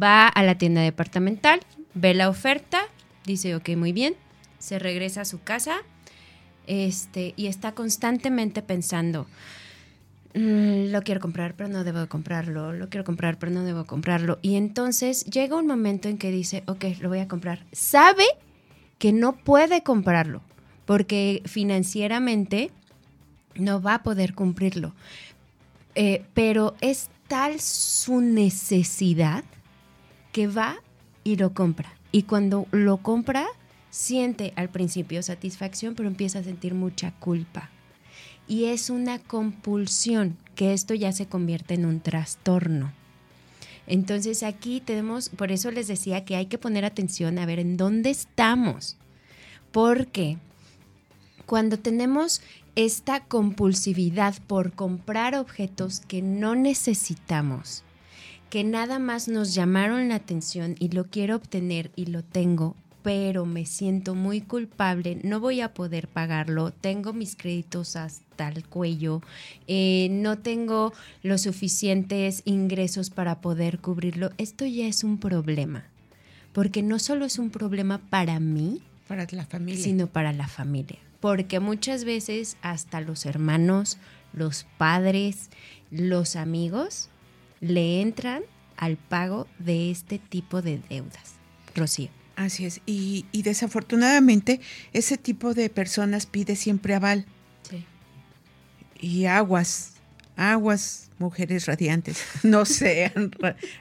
va 0.00 0.28
a 0.28 0.42
la 0.42 0.58
tienda 0.58 0.82
departamental, 0.82 1.60
ve 1.94 2.12
la 2.12 2.28
oferta, 2.28 2.82
dice, 3.24 3.56
ok, 3.56 3.70
muy 3.70 3.92
bien, 3.92 4.14
se 4.58 4.78
regresa 4.78 5.22
a 5.22 5.24
su 5.24 5.42
casa 5.42 5.78
este, 6.66 7.32
y 7.36 7.46
está 7.46 7.72
constantemente 7.72 8.62
pensando, 8.62 9.26
lo 10.34 11.02
quiero 11.02 11.20
comprar, 11.20 11.54
pero 11.54 11.68
no 11.68 11.84
debo 11.84 12.06
comprarlo, 12.08 12.72
lo 12.72 12.88
quiero 12.88 13.04
comprar, 13.04 13.38
pero 13.38 13.52
no 13.52 13.64
debo 13.64 13.84
comprarlo. 13.84 14.38
Y 14.42 14.56
entonces 14.56 15.24
llega 15.26 15.56
un 15.56 15.66
momento 15.66 16.08
en 16.08 16.18
que 16.18 16.30
dice, 16.30 16.62
ok, 16.66 16.84
lo 17.00 17.08
voy 17.08 17.18
a 17.18 17.28
comprar. 17.28 17.64
Sabe 17.72 18.24
que 18.98 19.12
no 19.12 19.36
puede 19.36 19.82
comprarlo 19.82 20.42
porque 20.86 21.42
financieramente 21.44 22.70
no 23.54 23.82
va 23.82 23.96
a 23.96 24.02
poder 24.02 24.34
cumplirlo. 24.34 24.94
Eh, 25.94 26.24
pero 26.32 26.74
es 26.80 27.10
tal 27.28 27.60
su 27.60 28.20
necesidad 28.20 29.44
que 30.32 30.46
va 30.46 30.76
y 31.24 31.36
lo 31.36 31.52
compra. 31.52 31.92
Y 32.10 32.22
cuando 32.22 32.66
lo 32.70 32.98
compra, 32.98 33.46
siente 33.90 34.54
al 34.56 34.70
principio 34.70 35.22
satisfacción, 35.22 35.94
pero 35.94 36.08
empieza 36.08 36.38
a 36.38 36.42
sentir 36.42 36.72
mucha 36.72 37.12
culpa 37.12 37.70
y 38.52 38.66
es 38.66 38.90
una 38.90 39.18
compulsión, 39.18 40.36
que 40.56 40.74
esto 40.74 40.92
ya 40.92 41.10
se 41.12 41.24
convierte 41.24 41.72
en 41.72 41.86
un 41.86 42.00
trastorno. 42.00 42.92
Entonces 43.86 44.42
aquí 44.42 44.82
tenemos, 44.84 45.30
por 45.30 45.50
eso 45.50 45.70
les 45.70 45.88
decía 45.88 46.26
que 46.26 46.36
hay 46.36 46.44
que 46.44 46.58
poner 46.58 46.84
atención 46.84 47.38
a 47.38 47.46
ver 47.46 47.60
en 47.60 47.78
dónde 47.78 48.10
estamos, 48.10 48.98
porque 49.70 50.36
cuando 51.46 51.78
tenemos 51.78 52.42
esta 52.76 53.24
compulsividad 53.24 54.34
por 54.46 54.74
comprar 54.74 55.34
objetos 55.34 56.00
que 56.00 56.20
no 56.20 56.54
necesitamos, 56.54 57.84
que 58.50 58.64
nada 58.64 58.98
más 58.98 59.28
nos 59.28 59.54
llamaron 59.54 60.10
la 60.10 60.16
atención 60.16 60.76
y 60.78 60.90
lo 60.90 61.06
quiero 61.06 61.36
obtener 61.36 61.90
y 61.96 62.04
lo 62.04 62.22
tengo, 62.22 62.76
pero 63.02 63.46
me 63.46 63.66
siento 63.66 64.14
muy 64.14 64.40
culpable, 64.40 65.18
no 65.22 65.40
voy 65.40 65.60
a 65.60 65.74
poder 65.74 66.08
pagarlo, 66.08 66.70
tengo 66.70 67.12
mis 67.12 67.36
créditos 67.36 67.96
hasta 67.96 68.48
el 68.48 68.64
cuello, 68.64 69.22
eh, 69.66 70.08
no 70.10 70.38
tengo 70.38 70.92
los 71.22 71.42
suficientes 71.42 72.42
ingresos 72.44 73.10
para 73.10 73.40
poder 73.40 73.78
cubrirlo, 73.80 74.30
esto 74.38 74.64
ya 74.64 74.86
es 74.86 75.04
un 75.04 75.18
problema, 75.18 75.84
porque 76.52 76.82
no 76.82 76.98
solo 76.98 77.24
es 77.24 77.38
un 77.38 77.50
problema 77.50 77.98
para 77.98 78.38
mí, 78.40 78.82
para 79.08 79.26
la 79.30 79.44
familia, 79.44 79.82
sino 79.82 80.06
para 80.06 80.32
la 80.32 80.48
familia, 80.48 80.98
porque 81.20 81.60
muchas 81.60 82.04
veces 82.04 82.56
hasta 82.62 83.00
los 83.00 83.26
hermanos, 83.26 83.98
los 84.32 84.64
padres, 84.78 85.50
los 85.90 86.36
amigos 86.36 87.08
le 87.60 88.00
entran 88.00 88.42
al 88.76 88.96
pago 88.96 89.46
de 89.58 89.90
este 89.90 90.18
tipo 90.18 90.62
de 90.62 90.80
deudas. 90.88 91.34
Rocío. 91.74 92.21
Así 92.36 92.64
es. 92.64 92.80
Y, 92.86 93.26
desafortunadamente 93.32 94.60
ese 94.92 95.16
tipo 95.18 95.54
de 95.54 95.68
personas 95.70 96.26
pide 96.26 96.56
siempre 96.56 96.94
aval. 96.94 97.26
Sí. 97.68 97.84
Y 99.00 99.26
aguas, 99.26 99.94
aguas, 100.36 101.10
mujeres 101.18 101.66
radiantes, 101.66 102.18
no 102.42 102.64
sean 102.64 103.32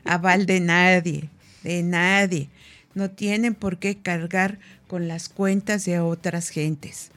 aval 0.04 0.46
de 0.46 0.60
nadie, 0.60 1.30
de 1.64 1.84
nadie. 1.84 2.50
No 2.94 3.10
tienen 3.10 3.56
por 3.56 3.80
qué 3.80 3.98
cargar 3.98 4.60
con 4.88 5.08
las 5.08 5.30
cuentas 5.30 5.86
de 5.86 6.00
otras 6.00 6.50
gentes. 6.50 7.12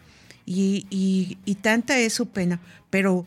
Y, 0.46 0.86
y, 0.90 1.54
tanta 1.56 1.98
es 1.98 2.12
su 2.12 2.28
pena, 2.28 2.60
pero, 2.90 3.26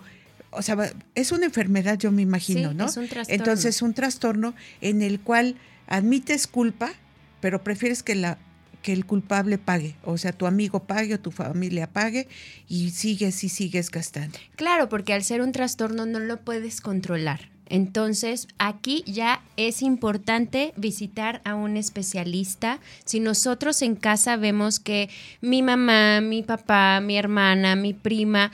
o 0.52 0.62
sea, 0.62 0.94
es 1.16 1.32
una 1.32 1.46
enfermedad, 1.46 1.98
yo 1.98 2.12
me 2.12 2.22
imagino, 2.22 2.74
¿no? 2.74 2.86
Es 2.86 2.96
un 2.96 3.08
trastorno. 3.08 3.44
Entonces, 3.44 3.82
un 3.82 3.94
trastorno 3.94 4.54
en 4.82 5.02
el 5.02 5.20
cual 5.20 5.56
admites 5.88 6.46
culpa, 6.46 6.92
pero 7.40 7.64
prefieres 7.64 8.04
que 8.04 8.16
la 8.16 8.38
que 8.82 8.94
el 8.94 9.06
culpable 9.06 9.58
pague, 9.58 9.96
o 10.06 10.18
sea, 10.18 10.32
tu 10.32 10.46
amigo 10.46 10.84
pague 10.84 11.16
o 11.16 11.20
tu 11.20 11.32
familia 11.32 11.88
pague 11.92 12.28
y 12.70 12.92
sigues 12.92 13.44
y 13.44 13.50
sigues 13.50 13.92
gastando. 13.92 14.38
Claro, 14.56 14.88
porque 14.88 15.14
al 15.14 15.24
ser 15.24 15.42
un 15.42 15.52
trastorno 15.52 16.06
no 16.06 16.20
lo 16.20 16.40
puedes 16.42 16.80
controlar. 16.80 17.50
Entonces, 17.70 18.48
aquí 18.60 19.04
ya 19.06 19.44
es 19.58 19.82
importante 19.82 20.74
visitar 20.78 21.42
a 21.44 21.56
un 21.56 21.76
especialista. 21.76 22.80
Si 23.04 23.20
nosotros 23.20 23.82
en 23.82 23.96
casa 23.96 24.38
vemos 24.38 24.80
que 24.80 25.10
mi 25.42 25.62
mamá, 25.62 26.22
mi 26.22 26.44
papá, 26.44 27.02
mi 27.02 27.18
hermana, 27.18 27.76
mi 27.76 27.94
prima 27.94 28.52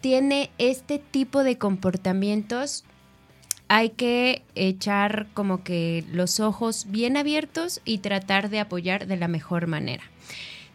tiene 0.00 0.50
este 0.58 0.98
tipo 0.98 1.42
de 1.42 1.58
comportamientos, 1.58 2.84
hay 3.70 3.88
que 3.90 4.42
echar 4.56 5.28
como 5.32 5.62
que 5.62 6.04
los 6.10 6.40
ojos 6.40 6.86
bien 6.88 7.16
abiertos 7.16 7.80
y 7.84 7.98
tratar 7.98 8.50
de 8.50 8.58
apoyar 8.58 9.06
de 9.06 9.16
la 9.16 9.28
mejor 9.28 9.68
manera. 9.68 10.02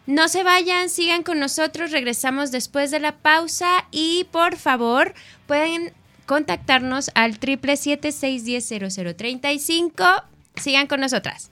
No 0.05 0.29
se 0.29 0.43
vayan, 0.43 0.87
sigan 0.87 1.21
con 1.21 1.37
nosotros, 1.37 1.91
regresamos 1.91 2.51
después 2.51 2.91
de 2.91 3.01
la 3.01 3.17
pausa 3.17 3.83
y 3.91 4.27
por 4.31 4.55
favor 4.55 5.13
pueden 5.45 5.91
contactarnos 6.25 7.11
al 7.15 7.37
777-610-0035. 7.37 10.23
Sigan 10.55 10.87
con 10.87 11.01
nosotras. 11.01 11.51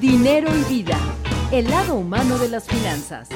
Dinero 0.00 0.50
y 0.58 0.64
vida, 0.74 0.98
el 1.52 1.70
lado 1.70 1.94
humano 1.94 2.36
de 2.36 2.48
las 2.48 2.66
finanzas. 2.66 3.28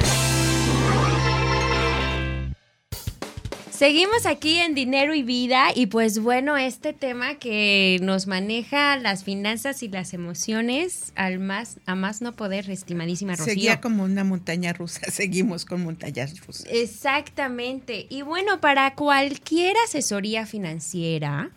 Seguimos 3.76 4.24
aquí 4.24 4.56
en 4.56 4.74
Dinero 4.74 5.14
y 5.14 5.22
Vida 5.22 5.66
y 5.74 5.88
pues 5.88 6.18
bueno, 6.20 6.56
este 6.56 6.94
tema 6.94 7.34
que 7.34 7.98
nos 8.00 8.26
maneja 8.26 8.96
las 8.96 9.22
finanzas 9.22 9.82
y 9.82 9.88
las 9.88 10.14
emociones 10.14 11.12
al 11.14 11.40
más 11.40 11.76
a 11.84 11.94
más 11.94 12.22
no 12.22 12.34
poder, 12.34 12.70
estimadísima 12.70 13.36
Rocío. 13.36 13.52
Seguía 13.52 13.82
como 13.82 14.04
una 14.04 14.24
montaña 14.24 14.72
rusa, 14.72 15.00
seguimos 15.12 15.66
con 15.66 15.84
montañas 15.84 16.40
rusas. 16.46 16.66
Exactamente. 16.70 18.06
Y 18.08 18.22
bueno, 18.22 18.62
para 18.62 18.94
cualquier 18.94 19.76
asesoría 19.84 20.46
financiera, 20.46 21.50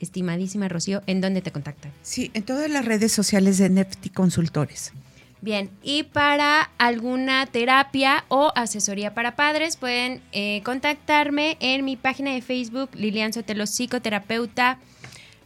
estimadísima 0.00 0.70
Rocío, 0.70 1.02
¿en 1.06 1.20
dónde 1.20 1.42
te 1.42 1.52
contactan? 1.52 1.92
Sí, 2.02 2.30
en 2.32 2.42
todas 2.44 2.70
las 2.70 2.86
redes 2.86 3.12
sociales 3.12 3.58
de 3.58 3.68
Nefti 3.68 4.08
Consultores. 4.08 4.92
Bien, 5.46 5.70
y 5.80 6.02
para 6.02 6.72
alguna 6.76 7.46
terapia 7.46 8.24
o 8.26 8.50
asesoría 8.56 9.14
para 9.14 9.36
padres 9.36 9.76
pueden 9.76 10.20
eh, 10.32 10.60
contactarme 10.64 11.56
en 11.60 11.84
mi 11.84 11.94
página 11.94 12.32
de 12.32 12.42
Facebook, 12.42 12.90
Lilian 12.94 13.32
Sotelo 13.32 13.68
Psicoterapeuta. 13.68 14.80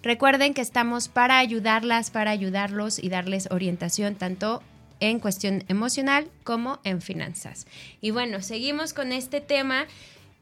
Recuerden 0.02 0.54
que 0.54 0.62
estamos 0.62 1.08
para 1.08 1.36
ayudarlas, 1.36 2.10
para 2.10 2.30
ayudarlos 2.30 2.98
y 2.98 3.10
darles 3.10 3.48
orientación 3.50 4.14
tanto 4.14 4.62
en 5.00 5.20
cuestión 5.20 5.64
emocional 5.68 6.30
como 6.44 6.80
en 6.84 7.02
finanzas. 7.02 7.66
Y 8.00 8.10
bueno, 8.10 8.40
seguimos 8.40 8.94
con 8.94 9.12
este 9.12 9.42
tema 9.42 9.84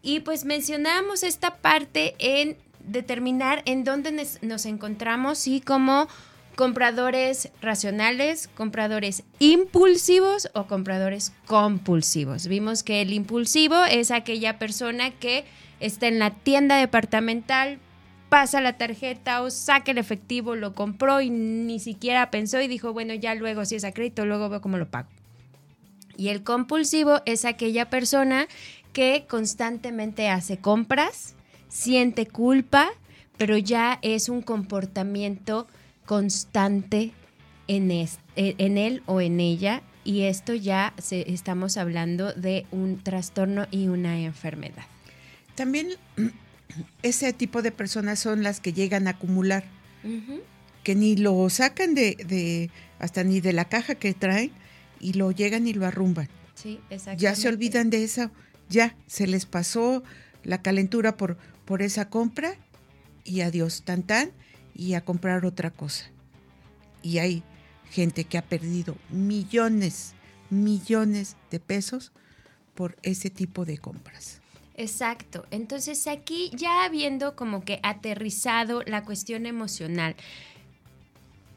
y 0.02 0.20
pues 0.20 0.44
mencionamos 0.44 1.24
esta 1.24 1.56
parte 1.56 2.14
en 2.20 2.56
determinar 2.78 3.64
en 3.64 3.82
dónde 3.82 4.24
nos 4.40 4.66
encontramos 4.66 5.48
y 5.48 5.60
cómo 5.60 6.06
compradores 6.58 7.52
racionales, 7.62 8.48
compradores 8.48 9.22
impulsivos 9.38 10.50
o 10.54 10.66
compradores 10.66 11.32
compulsivos. 11.46 12.48
Vimos 12.48 12.82
que 12.82 13.00
el 13.00 13.12
impulsivo 13.12 13.84
es 13.84 14.10
aquella 14.10 14.58
persona 14.58 15.12
que 15.12 15.44
está 15.78 16.08
en 16.08 16.18
la 16.18 16.30
tienda 16.30 16.76
departamental, 16.76 17.78
pasa 18.28 18.60
la 18.60 18.76
tarjeta 18.76 19.40
o 19.42 19.50
saca 19.50 19.92
el 19.92 19.98
efectivo, 19.98 20.56
lo 20.56 20.74
compró 20.74 21.20
y 21.20 21.30
ni 21.30 21.78
siquiera 21.78 22.28
pensó 22.32 22.60
y 22.60 22.66
dijo, 22.66 22.92
bueno, 22.92 23.14
ya 23.14 23.36
luego 23.36 23.64
si 23.64 23.76
es 23.76 23.84
a 23.84 23.92
crédito, 23.92 24.26
luego 24.26 24.48
veo 24.48 24.60
cómo 24.60 24.78
lo 24.78 24.90
pago. 24.90 25.08
Y 26.16 26.30
el 26.30 26.42
compulsivo 26.42 27.20
es 27.24 27.44
aquella 27.44 27.88
persona 27.88 28.48
que 28.92 29.26
constantemente 29.28 30.28
hace 30.28 30.58
compras, 30.58 31.36
siente 31.68 32.26
culpa, 32.26 32.88
pero 33.36 33.56
ya 33.56 34.00
es 34.02 34.28
un 34.28 34.42
comportamiento 34.42 35.68
constante 36.08 37.12
en, 37.66 37.90
e, 37.90 38.08
en 38.34 38.78
él 38.78 39.02
o 39.04 39.20
en 39.20 39.40
ella 39.40 39.82
y 40.04 40.22
esto 40.22 40.54
ya 40.54 40.94
se, 40.96 41.30
estamos 41.30 41.76
hablando 41.76 42.32
de 42.32 42.64
un 42.70 42.96
trastorno 42.96 43.66
y 43.70 43.88
una 43.88 44.18
enfermedad. 44.18 44.84
También 45.54 45.88
ese 47.02 47.34
tipo 47.34 47.60
de 47.60 47.72
personas 47.72 48.18
son 48.18 48.42
las 48.42 48.58
que 48.60 48.72
llegan 48.72 49.06
a 49.06 49.10
acumular, 49.10 49.64
que 50.82 50.94
ni 50.94 51.14
lo 51.14 51.50
sacan 51.50 51.94
de, 51.94 52.16
de, 52.26 52.70
hasta 52.98 53.22
ni 53.22 53.42
de 53.42 53.52
la 53.52 53.66
caja 53.66 53.96
que 53.96 54.14
traen 54.14 54.50
y 55.00 55.12
lo 55.12 55.30
llegan 55.30 55.66
y 55.66 55.74
lo 55.74 55.84
arrumban. 55.84 56.30
Sí, 56.54 56.80
exactamente. 56.88 57.22
Ya 57.22 57.34
se 57.34 57.48
olvidan 57.48 57.90
de 57.90 58.04
eso, 58.04 58.30
ya 58.70 58.96
se 59.08 59.26
les 59.26 59.44
pasó 59.44 60.02
la 60.42 60.62
calentura 60.62 61.18
por, 61.18 61.36
por 61.66 61.82
esa 61.82 62.08
compra 62.08 62.54
y 63.24 63.42
adiós, 63.42 63.82
tan 63.82 64.04
tan, 64.04 64.30
y 64.78 64.94
a 64.94 65.04
comprar 65.04 65.44
otra 65.44 65.70
cosa. 65.70 66.06
Y 67.02 67.18
hay 67.18 67.42
gente 67.90 68.24
que 68.24 68.38
ha 68.38 68.42
perdido 68.42 68.96
millones, 69.10 70.14
millones 70.48 71.36
de 71.50 71.60
pesos 71.60 72.12
por 72.74 72.96
ese 73.02 73.28
tipo 73.28 73.66
de 73.66 73.76
compras. 73.76 74.40
Exacto. 74.76 75.44
Entonces 75.50 76.06
aquí 76.06 76.50
ya 76.54 76.84
habiendo 76.84 77.34
como 77.34 77.64
que 77.64 77.80
aterrizado 77.82 78.82
la 78.86 79.04
cuestión 79.04 79.46
emocional, 79.46 80.14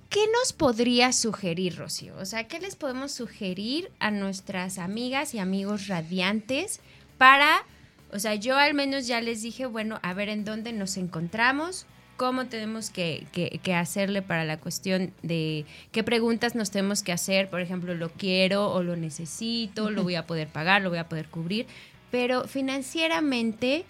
¿qué 0.09 0.21
nos 0.39 0.51
podría 0.51 1.13
sugerir, 1.13 1.77
Rocío? 1.77 2.17
O 2.17 2.25
sea, 2.25 2.47
¿qué 2.47 2.59
les 2.59 2.75
podemos 2.75 3.11
sugerir 3.11 3.91
a 3.99 4.09
nuestras 4.09 4.79
amigas 4.79 5.35
y 5.35 5.39
amigos 5.39 5.87
radiantes 5.87 6.79
para, 7.19 7.63
o 8.11 8.17
sea, 8.17 8.33
yo 8.33 8.57
al 8.57 8.73
menos 8.73 9.05
ya 9.05 9.21
les 9.21 9.43
dije, 9.43 9.67
bueno, 9.67 9.99
a 10.01 10.15
ver 10.15 10.29
en 10.29 10.43
dónde 10.43 10.73
nos 10.73 10.97
encontramos, 10.97 11.85
cómo 12.21 12.45
tenemos 12.45 12.91
que, 12.91 13.25
que, 13.31 13.73
hacerle 13.73 14.21
para 14.21 14.45
la 14.45 14.57
cuestión 14.57 15.11
de 15.23 15.65
qué 15.91 16.03
preguntas 16.03 16.53
nos 16.53 16.69
tenemos 16.69 17.01
que 17.01 17.11
hacer, 17.11 17.49
por 17.49 17.61
ejemplo, 17.61 17.95
lo 17.95 18.11
quiero 18.11 18.71
o 18.71 18.83
lo 18.83 18.95
necesito, 18.95 19.89
lo 19.89 20.03
voy 20.03 20.13
a 20.13 20.27
poder 20.27 20.47
pagar, 20.47 20.83
lo 20.83 20.91
voy 20.91 20.99
a 20.99 21.09
poder 21.09 21.29
cubrir, 21.29 21.65
pero 22.11 22.47
financieramente, 22.47 23.85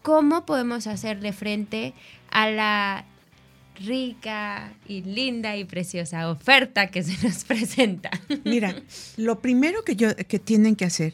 ¿cómo 0.00 0.46
podemos 0.46 0.86
hacerle 0.86 1.34
frente 1.34 1.92
a 2.30 2.48
la 2.48 3.04
rica 3.78 4.72
y 4.88 5.02
linda 5.02 5.58
y 5.58 5.64
preciosa 5.64 6.30
oferta 6.30 6.86
que 6.86 7.02
se 7.02 7.28
nos 7.28 7.44
presenta? 7.44 8.08
Mira, 8.42 8.74
lo 9.18 9.40
primero 9.40 9.84
que, 9.84 9.96
yo, 9.96 10.16
que 10.16 10.38
tienen 10.38 10.76
que 10.76 10.86
hacer 10.86 11.12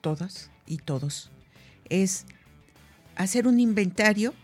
todas 0.00 0.50
y 0.66 0.78
todos 0.78 1.30
es 1.88 2.26
hacer 3.14 3.46
un 3.46 3.60
inventario 3.60 4.34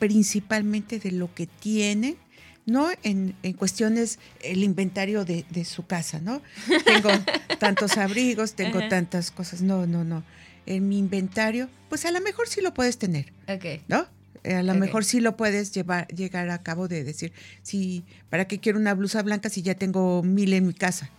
principalmente 0.00 0.98
de 0.98 1.12
lo 1.12 1.32
que 1.32 1.46
tienen 1.46 2.16
no 2.66 2.88
en, 3.02 3.34
cuestiones 3.56 4.18
el 4.42 4.62
inventario 4.64 5.24
de, 5.24 5.64
su 5.64 5.86
casa, 5.86 6.20
¿no? 6.20 6.42
Tengo 6.84 7.10
tantos 7.58 7.96
abrigos, 7.96 8.54
tengo 8.54 8.86
tantas 8.88 9.30
cosas. 9.30 9.62
No, 9.62 9.86
no, 9.86 10.04
no. 10.04 10.24
En 10.66 10.88
mi 10.88 10.98
inventario, 10.98 11.68
pues 11.88 12.04
a 12.04 12.10
lo 12.10 12.20
mejor 12.20 12.48
sí 12.48 12.60
lo 12.60 12.74
puedes 12.74 12.98
tener. 12.98 13.32
Ok. 13.48 13.82
¿No? 13.88 14.06
Eh, 14.44 14.54
a 14.54 14.62
lo 14.62 14.74
mejor 14.74 15.04
sí 15.04 15.20
lo 15.20 15.36
puedes 15.36 15.72
llevar, 15.72 16.06
llegar 16.08 16.48
a 16.50 16.62
cabo 16.62 16.88
de 16.88 17.04
decir, 17.04 17.32
sí, 17.62 18.04
¿para 18.30 18.46
qué 18.46 18.58
quiero 18.58 18.78
una 18.78 18.94
blusa 18.94 19.22
blanca 19.22 19.48
si 19.48 19.62
ya 19.62 19.74
tengo 19.74 20.22
mil 20.22 20.52
en 20.52 20.66
mi 20.66 20.72
casa? 20.72 21.10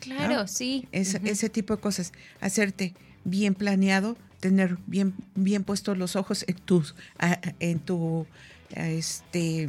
Claro, 0.00 0.46
sí. 0.46 0.86
Ese 0.92 1.48
tipo 1.48 1.74
de 1.74 1.80
cosas. 1.80 2.12
Hacerte 2.40 2.94
bien 3.24 3.54
planeado, 3.54 4.16
tener 4.40 4.78
bien, 4.86 5.14
bien 5.34 5.64
puestos 5.64 5.98
los 5.98 6.16
ojos 6.16 6.44
en 6.46 6.56
tus, 6.56 6.94
en 7.60 7.78
tu, 7.80 8.26
este, 8.70 9.68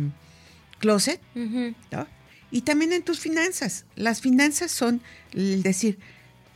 closet, 0.80 1.22
¿no? 1.36 2.08
Y 2.52 2.62
también 2.62 2.94
en 2.94 3.04
tus 3.04 3.20
finanzas. 3.20 3.86
Las 3.96 4.22
finanzas 4.22 4.72
son 4.72 5.02
el 5.34 5.62
decir, 5.62 6.00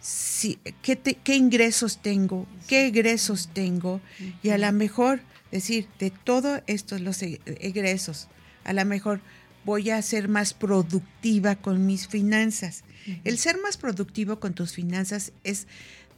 si, 0.02 0.58
¿qué, 0.82 0.98
qué 0.98 1.36
ingresos 1.36 2.02
tengo, 2.02 2.48
qué 2.68 2.88
egresos 2.88 3.50
tengo, 3.54 4.02
y 4.42 4.50
a 4.50 4.58
lo 4.58 4.72
mejor 4.72 5.22
decir, 5.52 5.88
de 6.00 6.10
todos 6.10 6.62
estos 6.66 7.02
los 7.02 7.22
e, 7.22 7.40
egresos, 7.46 8.28
a 8.64 8.74
lo 8.74 8.84
mejor 8.86 9.22
voy 9.66 9.92
a 9.92 10.02
ser 10.02 10.28
más 10.28 10.54
productiva 10.54 11.56
con 11.56 11.86
mis 11.86 12.08
finanzas. 12.08 12.84
El 13.24 13.38
ser 13.38 13.58
más 13.62 13.78
productivo 13.78 14.40
con 14.40 14.54
tus 14.54 14.74
finanzas 14.74 15.32
es 15.44 15.68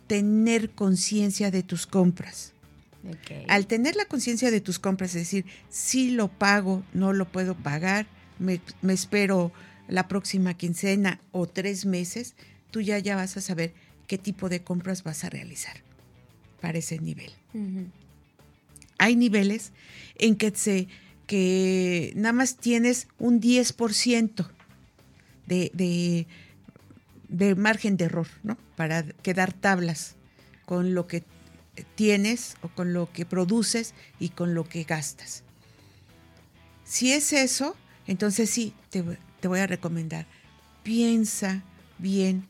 tener 0.08 0.72
conciencia 0.72 1.52
de 1.52 1.64
tus 1.64 1.88
compras. 1.88 2.54
Al 3.48 3.68
tener 3.68 3.96
la 3.96 4.06
conciencia 4.06 4.50
de 4.50 4.62
tus 4.62 4.80
compras, 4.80 5.12
es 5.12 5.22
decir, 5.22 5.46
si 5.70 6.12
lo 6.12 6.28
pago, 6.28 6.84
no 6.94 7.14
lo 7.14 7.32
puedo 7.32 7.56
pagar, 7.56 8.08
me, 8.40 8.60
espero 8.90 9.52
la 9.88 10.08
próxima 10.08 10.56
quincena 10.56 11.20
o 11.32 11.48
tres 11.48 11.86
meses, 11.86 12.34
tú 12.72 12.82
ya, 12.82 12.98
ya 12.98 13.16
vas 13.16 13.38
a 13.38 13.42
saber 13.42 13.74
qué 14.08 14.18
tipo 14.18 14.50
de 14.50 14.62
compras 14.62 15.04
vas 15.04 15.24
a 15.24 15.30
realizar 15.30 15.78
para 16.62 16.80
ese 16.80 17.00
nivel. 17.00 17.32
Hay 18.98 19.16
niveles 19.16 19.72
en 20.18 20.36
que, 20.36 20.52
se, 20.56 20.88
que 21.28 22.12
nada 22.16 22.34
más 22.34 22.58
tienes 22.58 23.08
un 23.20 23.40
10% 23.40 24.48
de, 25.46 25.72
de, 25.74 26.28
de 27.38 27.54
margen 27.56 27.98
de 27.98 28.06
error, 28.06 28.28
¿no? 28.44 28.58
Para 28.78 29.04
quedar 29.04 29.52
tablas 29.52 30.16
con 30.66 30.96
lo 30.96 31.06
que 31.06 31.24
tienes 31.96 32.56
o 32.62 32.70
con 32.70 32.94
lo 32.94 33.12
que 33.12 33.26
produces 33.26 33.94
y 34.20 34.30
con 34.30 34.54
lo 34.54 34.64
que 34.64 34.84
gastas. 34.84 35.44
Si 36.86 37.12
es 37.12 37.34
eso, 37.34 37.76
entonces 38.08 38.50
sí, 38.50 38.74
te, 38.90 39.04
voy 39.48 39.60
a 39.60 39.68
recomendar, 39.68 40.28
piensa 40.84 41.64
bien 41.98 42.48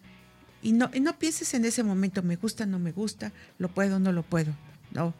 y 0.61 0.73
no, 0.73 0.91
no 1.01 1.17
pienses 1.17 1.55
en 1.55 1.65
ese 1.65 1.81
momento, 1.81 2.21
me 2.21 2.35
gusta, 2.35 2.67
no 2.67 2.77
me 2.77 2.91
gusta, 2.91 3.31
lo 3.57 3.69
puedo, 3.69 3.99
no 3.99 4.11
lo 4.11 4.21
puedo. 4.21 4.53
No. 4.91 5.15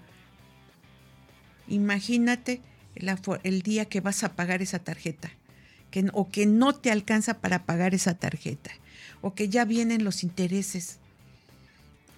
Imagínate 1.68 2.62
el, 3.44 3.62
día 3.64 3.86
que 3.86 4.00
vas 4.00 4.24
a 4.24 4.36
pagar 4.36 4.62
esa 4.62 4.80
tarjeta 4.80 5.32
que, 5.90 6.08
o 6.14 6.30
que 6.30 6.46
no 6.46 6.76
te 6.76 6.92
alcanza 6.92 7.40
para 7.42 7.66
pagar 7.66 7.96
esa 7.96 8.14
tarjeta 8.14 8.72
o 9.26 9.34
que 9.34 9.50
ya 9.50 9.66
vienen 9.66 10.04
los 10.04 10.22
intereses 10.22 11.00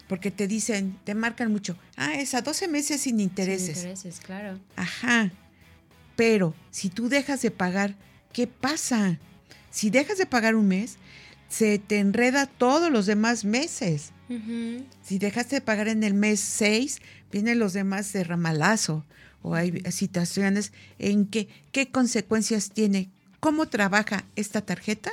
porque 0.10 0.30
te 0.30 0.46
dicen, 0.46 0.98
te 1.06 1.15
marcan 1.15 1.52
mucho, 1.52 1.78
ah, 1.96 2.15
es 2.15 2.34
a 2.34 2.41
12 2.41 2.67
meses 2.67 3.02
sin 3.02 3.22
intereses. 3.22 3.80
Sin 3.80 3.89
intereses, 3.89 4.20
claro. 4.20 4.60
Ajá. 4.76 5.32
Pero 6.17 6.54
si 6.70 6.89
tú 6.89 7.08
dejas 7.08 7.41
de 7.41 7.52
pagar, 7.52 7.96
¿qué 8.34 8.46
pasa? 8.46 9.20
Si 9.70 9.89
dejas 9.89 10.17
de 10.17 10.26
pagar 10.26 10.56
un 10.56 10.67
mes, 10.67 10.98
se 11.50 11.80
te 11.80 12.00
enreda 12.00 12.46
todos 12.46 12.91
los 12.91 13.06
demás 13.06 13.46
meses. 13.46 14.12
Si 15.04 15.20
dejaste 15.20 15.58
de 15.58 15.62
pagar 15.62 15.88
en 15.88 16.04
el 16.04 16.13
mes 16.13 16.41
6, 16.41 17.00
vienen 17.32 17.60
los 17.60 17.72
demás 17.72 18.12
de 18.12 18.26
ramalazo. 18.26 19.06
O 19.41 19.56
hay 19.56 19.82
situaciones 19.91 20.74
en 21.00 21.26
que, 21.26 21.48
¿qué 21.72 21.89
consecuencias 21.89 22.72
tiene? 22.72 23.10
¿Cómo 23.39 23.67
trabaja 23.67 24.26
esta 24.36 24.62
tarjeta? 24.62 25.12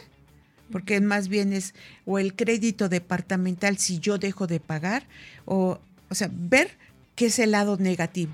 Porque 0.74 1.00
más 1.00 1.28
bien 1.28 1.52
es 1.52 1.72
o 2.04 2.18
el 2.18 2.34
crédito 2.34 2.88
departamental 2.88 3.78
si 3.78 4.00
yo 4.00 4.18
dejo 4.18 4.48
de 4.48 4.58
pagar, 4.58 5.06
o, 5.44 5.78
o 6.10 6.14
sea, 6.16 6.28
ver 6.32 6.68
qué 7.14 7.26
es 7.26 7.38
el 7.38 7.52
lado 7.52 7.76
negativo. 7.76 8.32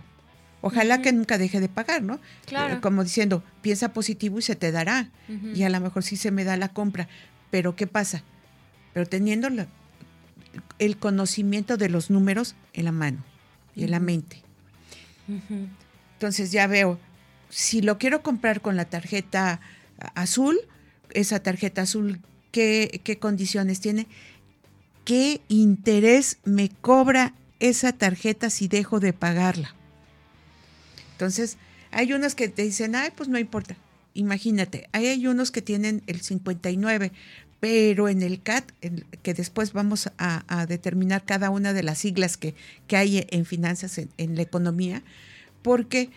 Ojalá 0.62 1.02
que 1.02 1.12
nunca 1.12 1.36
deje 1.36 1.60
de 1.60 1.68
pagar, 1.68 2.02
¿no? 2.02 2.18
Claro. 2.46 2.76
Eh, 2.76 2.80
como 2.80 3.04
diciendo, 3.04 3.44
piensa 3.60 3.92
positivo 3.92 4.38
y 4.38 4.42
se 4.42 4.56
te 4.56 4.72
dará. 4.72 5.10
Y 5.54 5.64
a 5.64 5.68
lo 5.68 5.80
mejor 5.80 6.02
sí 6.02 6.16
se 6.16 6.30
me 6.30 6.44
da 6.44 6.56
la 6.56 6.68
compra. 6.68 7.08
Pero 7.50 7.76
¿qué 7.76 7.86
pasa? 7.86 8.22
Pero 8.94 9.04
teniendo 9.04 9.48
el 10.78 10.96
conocimiento 10.96 11.76
de 11.76 11.90
los 11.90 12.08
números 12.08 12.54
en 12.72 12.86
la 12.86 12.92
mano 12.92 13.22
y 13.76 13.84
en 13.84 13.90
la 13.90 14.00
mente. 14.00 14.42
Entonces 16.14 16.52
ya 16.52 16.66
veo, 16.66 16.98
si 17.50 17.82
lo 17.82 17.98
quiero 17.98 18.22
comprar 18.22 18.62
con 18.62 18.76
la 18.76 18.86
tarjeta 18.86 19.60
azul, 20.14 20.58
esa 21.12 21.42
tarjeta 21.42 21.82
azul, 21.82 22.20
qué, 22.50 23.18
condiciones 23.20 23.80
tiene, 23.80 24.06
qué 25.04 25.40
interés 25.48 26.38
me 26.44 26.68
cobra 26.68 27.34
esa 27.58 27.92
tarjeta 27.92 28.50
si 28.50 28.68
dejo 28.68 29.00
de 29.00 29.12
pagarla. 29.12 29.74
Entonces, 31.12 31.56
hay 31.90 32.12
unos 32.12 32.34
que 32.34 32.48
te 32.48 32.62
dicen, 32.62 32.94
ay, 32.94 33.10
pues 33.14 33.28
no 33.28 33.38
importa. 33.38 33.76
Imagínate, 34.14 34.88
hay 34.92 35.26
unos 35.26 35.50
que 35.50 35.62
tienen 35.62 36.02
el 36.06 36.20
59, 36.20 37.12
pero 37.60 38.08
en 38.08 38.22
el 38.22 38.42
CAT, 38.42 38.70
que 39.22 39.34
después 39.34 39.72
vamos 39.72 40.10
a, 40.18 40.66
determinar 40.66 41.24
cada 41.24 41.50
una 41.50 41.72
de 41.72 41.82
las 41.82 41.98
siglas 41.98 42.36
que, 42.36 42.54
que 42.86 42.96
hay 42.96 43.26
en 43.30 43.44
finanzas, 43.44 43.98
en 43.98 44.36
la 44.36 44.42
economía, 44.42 45.02
porque 45.62 46.10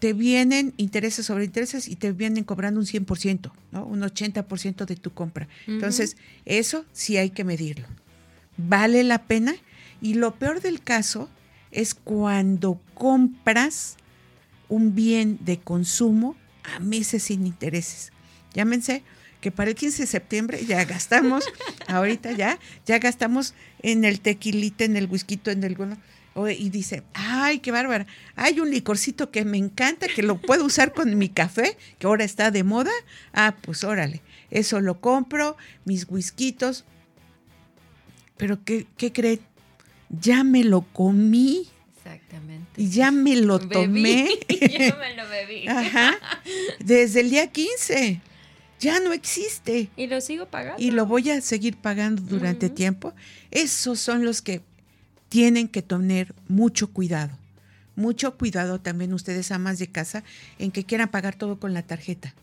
te 0.00 0.14
vienen 0.14 0.72
intereses 0.78 1.26
sobre 1.26 1.44
intereses 1.44 1.86
y 1.86 1.94
te 1.94 2.10
vienen 2.12 2.42
cobrando 2.42 2.80
un 2.80 2.86
100%, 2.86 3.52
¿no? 3.70 3.84
un 3.84 4.00
80% 4.00 4.86
de 4.86 4.96
tu 4.96 5.12
compra. 5.12 5.46
Entonces, 5.66 6.16
eso 6.46 6.86
sí 6.92 7.18
hay 7.18 7.30
que 7.30 7.44
medirlo. 7.44 7.86
¿Vale 8.56 9.04
la 9.04 9.22
pena? 9.24 9.54
Y 10.00 10.14
lo 10.14 10.34
peor 10.34 10.62
del 10.62 10.80
caso 10.80 11.28
es 11.70 11.94
cuando 11.94 12.80
compras 12.94 13.96
un 14.70 14.94
bien 14.94 15.38
de 15.42 15.58
consumo 15.58 16.34
a 16.64 16.80
meses 16.80 17.24
sin 17.24 17.46
intereses. 17.46 18.10
Llámense 18.54 19.02
que 19.42 19.50
para 19.50 19.70
el 19.70 19.76
15 19.76 20.02
de 20.02 20.06
septiembre 20.06 20.64
ya 20.66 20.82
gastamos, 20.84 21.44
ahorita 21.88 22.32
ya, 22.32 22.58
ya 22.86 22.98
gastamos 22.98 23.54
en 23.82 24.06
el 24.06 24.20
tequilita, 24.20 24.84
en 24.84 24.96
el 24.96 25.06
whisky, 25.06 25.38
en 25.44 25.64
el 25.64 25.76
y 26.36 26.70
dice, 26.70 27.02
ay, 27.12 27.58
qué 27.58 27.70
bárbara, 27.70 28.06
hay 28.36 28.60
un 28.60 28.70
licorcito 28.70 29.30
que 29.30 29.44
me 29.44 29.58
encanta, 29.58 30.06
que 30.08 30.22
lo 30.22 30.38
puedo 30.40 30.64
usar 30.64 30.92
con 30.92 31.18
mi 31.18 31.28
café, 31.28 31.76
que 31.98 32.06
ahora 32.06 32.24
está 32.24 32.50
de 32.50 32.64
moda, 32.64 32.92
ah, 33.32 33.56
pues 33.60 33.84
órale, 33.84 34.22
eso 34.50 34.80
lo 34.80 35.00
compro, 35.00 35.56
mis 35.84 36.06
whiskitos, 36.08 36.84
pero 38.36 38.64
¿qué, 38.64 38.86
qué 38.96 39.12
creen? 39.12 39.40
Ya 40.08 40.44
me 40.44 40.64
lo 40.64 40.80
comí. 40.80 41.68
Exactamente. 41.96 42.80
Y 42.80 42.88
ya 42.88 43.10
me 43.10 43.36
lo 43.36 43.58
tomé. 43.58 44.28
ya 44.48 44.96
me 44.96 45.14
lo 45.14 45.28
bebí. 45.28 45.68
Ajá. 45.68 46.18
Desde 46.78 47.20
el 47.20 47.30
día 47.30 47.48
15 47.48 48.22
ya 48.80 48.98
no 48.98 49.12
existe. 49.12 49.90
Y 49.96 50.06
lo 50.06 50.20
sigo 50.22 50.46
pagando. 50.46 50.82
Y 50.82 50.90
lo 50.90 51.04
voy 51.06 51.30
a 51.30 51.40
seguir 51.42 51.76
pagando 51.76 52.22
durante 52.22 52.70
tiempo. 52.70 53.12
Esos 53.50 54.00
son 54.00 54.24
los 54.24 54.40
que 54.40 54.62
tienen 55.30 55.68
que 55.68 55.80
tener 55.80 56.34
mucho 56.48 56.92
cuidado. 56.92 57.38
Mucho 57.96 58.36
cuidado 58.36 58.80
también 58.80 59.14
ustedes, 59.14 59.50
amas 59.50 59.78
de 59.78 59.86
casa, 59.86 60.22
en 60.58 60.70
que 60.70 60.84
quieran 60.84 61.08
pagar 61.08 61.36
todo 61.36 61.58
con 61.58 61.72
la 61.72 61.82
tarjeta. 61.82 62.34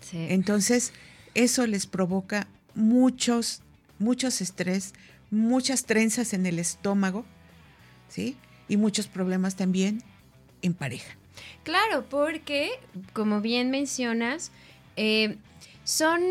Sí. 0.00 0.26
Entonces, 0.30 0.92
eso 1.34 1.66
les 1.66 1.86
provoca 1.86 2.48
muchos, 2.74 3.60
muchos 3.98 4.40
estrés, 4.40 4.94
muchas 5.30 5.84
trenzas 5.84 6.32
en 6.32 6.46
el 6.46 6.58
estómago, 6.58 7.26
¿sí? 8.08 8.36
Y 8.68 8.76
muchos 8.76 9.06
problemas 9.06 9.56
también 9.56 10.02
en 10.62 10.74
pareja. 10.74 11.16
Claro, 11.64 12.06
porque, 12.08 12.70
como 13.12 13.40
bien 13.40 13.70
mencionas, 13.70 14.52
eh, 14.96 15.36
son 15.84 16.22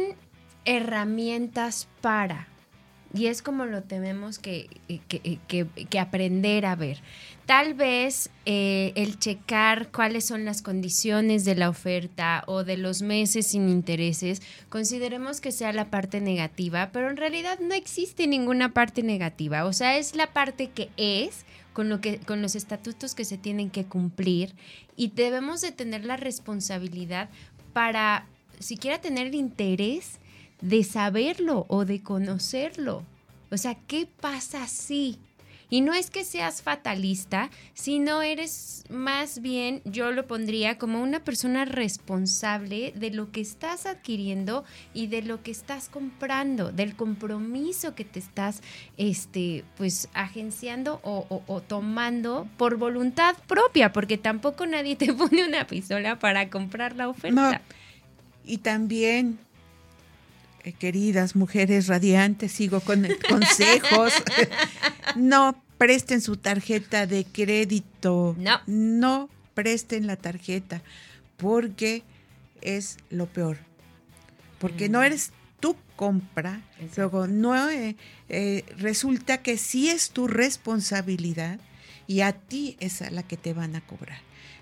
herramientas 0.66 1.88
para, 2.02 2.48
y 3.14 3.26
es 3.28 3.42
como 3.42 3.66
lo 3.66 3.84
tenemos 3.84 4.40
que, 4.40 4.70
que, 5.48 6.00
aprender 6.00 6.66
a 6.66 6.76
ver. 6.76 7.02
Tal 7.46 7.74
vez 7.74 8.30
eh, 8.46 8.94
el 8.96 9.20
checar 9.20 9.92
cuáles 9.92 10.26
son 10.26 10.46
las 10.46 10.62
condiciones 10.62 11.44
de 11.44 11.56
la 11.56 11.70
oferta 11.70 12.44
o 12.48 12.64
de 12.64 12.78
los 12.78 13.02
meses 13.02 13.48
sin 13.48 13.68
intereses, 13.68 14.42
consideremos 14.70 15.42
que 15.42 15.52
sea 15.52 15.74
la 15.74 15.90
parte 15.90 16.22
negativa, 16.22 16.92
pero 16.94 17.10
en 17.10 17.18
realidad 17.18 17.60
no 17.60 17.74
existe 17.74 18.28
ninguna 18.28 18.74
parte 18.74 19.04
negativa. 19.04 19.66
O 19.66 19.74
sea, 19.74 19.98
es 19.98 20.16
la 20.16 20.32
parte 20.32 20.70
que 20.70 20.90
es, 20.96 21.46
con, 21.74 21.90
lo 21.90 22.00
que, 22.00 22.20
con 22.20 22.42
los 22.42 22.56
estatutos 22.56 23.14
que 23.14 23.26
se 23.26 23.38
tienen 23.38 23.70
que 23.70 23.84
cumplir 23.84 24.56
y 24.96 25.10
debemos 25.10 25.60
de 25.62 25.74
tener 25.74 26.06
la 26.06 26.16
responsabilidad 26.16 27.30
para 27.74 28.26
siquiera 28.60 29.02
tener 29.02 29.28
el 29.28 29.36
interés 29.36 30.21
de 30.62 30.84
saberlo 30.84 31.66
o 31.68 31.86
de 31.86 32.02
conocerlo. 32.02 33.04
O 33.50 33.58
sea, 33.58 33.76
¿qué 33.76 34.08
pasa 34.20 34.68
si? 34.68 35.20
Y 35.72 35.80
no 35.80 35.94
es 35.94 36.10
que 36.10 36.26
seas 36.26 36.62
fatalista, 36.62 37.50
sino 37.74 38.22
eres 38.22 38.84
más 38.90 39.42
bien, 39.42 39.82
yo 39.86 40.12
lo 40.12 40.28
pondría 40.28 40.78
como 40.78 41.02
una 41.02 41.24
persona 41.24 41.64
responsable 41.64 42.92
de 42.94 43.10
lo 43.12 43.32
que 43.32 43.40
estás 43.40 43.86
adquiriendo 43.86 44.66
y 44.94 45.08
de 45.08 45.22
lo 45.22 45.42
que 45.42 45.52
estás 45.52 45.88
comprando, 45.88 46.74
del 46.74 46.94
compromiso 46.98 47.96
que 47.96 48.04
te 48.04 48.20
estás, 48.20 48.62
este, 48.98 49.64
pues, 49.78 50.10
agenciando 50.14 51.00
o, 51.04 51.62
tomando 51.66 52.50
por 52.58 52.76
voluntad 52.76 53.38
propia, 53.48 53.94
porque 53.94 54.18
tampoco 54.18 54.66
nadie 54.66 54.98
te 54.98 55.14
pone 55.14 55.48
una 55.48 55.66
pistola 55.68 56.20
para 56.20 56.50
comprar 56.50 56.98
la 56.98 57.08
oferta. 57.08 57.62
Y 58.44 58.58
también, 58.58 59.40
eh, 60.64 60.74
queridas 60.74 61.36
mujeres 61.36 61.88
radiantes, 61.88 62.52
sigo 62.52 62.80
con 62.82 63.08
consejos. 63.30 64.14
no 65.16 65.62
presten 65.78 66.22
su 66.22 66.38
tarjeta 66.38 67.08
de 67.08 67.26
crédito. 67.26 68.36
No. 68.38 68.60
No 68.68 69.30
presten 69.54 70.08
la 70.08 70.16
tarjeta 70.16 70.82
porque 71.38 72.04
es 72.62 72.98
lo 73.10 73.26
peor. 73.26 73.58
Porque 74.60 74.90
no 74.90 75.00
mm. 75.00 75.04
eres 75.04 75.32
tu 75.60 75.76
compra, 75.96 76.62
luego 76.98 77.28
no 77.28 77.70
eh, 77.70 77.96
eh, 78.30 78.64
resulta 78.78 79.42
que 79.42 79.58
sí 79.58 79.90
es 79.90 80.10
tu 80.10 80.28
responsabilidad 80.28 81.60
y 82.08 82.22
a 82.22 82.34
ti 82.34 82.76
es 82.80 83.02
a 83.02 83.12
la 83.12 83.24
que 83.24 83.38
te 83.38 83.54
van 83.54 83.76
a 83.76 83.82
cobrar. 83.82 84.20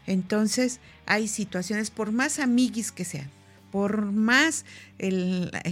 Entonces 0.08 0.80
hay 1.06 1.28
situaciones, 1.28 1.92
por 1.92 2.12
más 2.12 2.40
amiguis 2.40 2.92
que 2.92 3.06
sean, 3.06 3.30
por 3.72 4.12
más 4.12 4.66
el... 4.98 5.52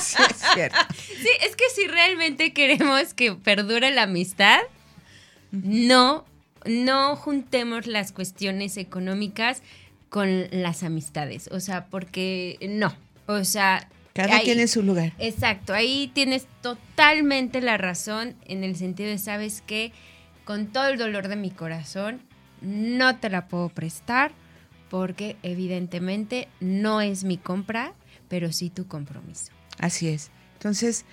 sí, 0.00 1.28
es 1.42 1.56
que 1.56 1.64
si 1.74 1.86
realmente 1.86 2.52
queremos 2.52 3.14
que 3.14 3.32
perdure 3.34 3.90
la 3.90 4.02
amistad, 4.02 4.60
no, 5.50 6.24
no 6.64 7.16
juntemos 7.16 7.86
las 7.86 8.12
cuestiones 8.12 8.76
económicas 8.76 9.62
con 10.08 10.48
las 10.50 10.82
amistades. 10.82 11.48
O 11.52 11.60
sea, 11.60 11.86
porque 11.86 12.58
no. 12.68 12.94
O 13.26 13.44
sea... 13.44 13.88
Cada 14.14 14.40
quien 14.40 14.58
en 14.58 14.66
su 14.66 14.82
lugar. 14.82 15.12
Exacto, 15.18 15.72
ahí 15.72 16.10
tienes 16.12 16.48
totalmente 16.60 17.60
la 17.60 17.76
razón 17.78 18.34
en 18.46 18.64
el 18.64 18.74
sentido 18.74 19.10
de, 19.10 19.18
sabes 19.18 19.62
que 19.64 19.92
con 20.44 20.66
todo 20.66 20.88
el 20.88 20.98
dolor 20.98 21.28
de 21.28 21.36
mi 21.36 21.50
corazón, 21.52 22.20
no 22.60 23.16
te 23.18 23.30
la 23.30 23.46
puedo 23.46 23.68
prestar 23.68 24.32
porque 24.90 25.36
evidentemente 25.42 26.48
no 26.60 27.00
es 27.00 27.24
mi 27.24 27.36
compra, 27.36 27.94
pero 28.28 28.52
sí 28.52 28.70
tu 28.70 28.86
compromiso. 28.86 29.52
Así 29.78 30.08
es. 30.08 30.30
Entonces, 30.54 31.04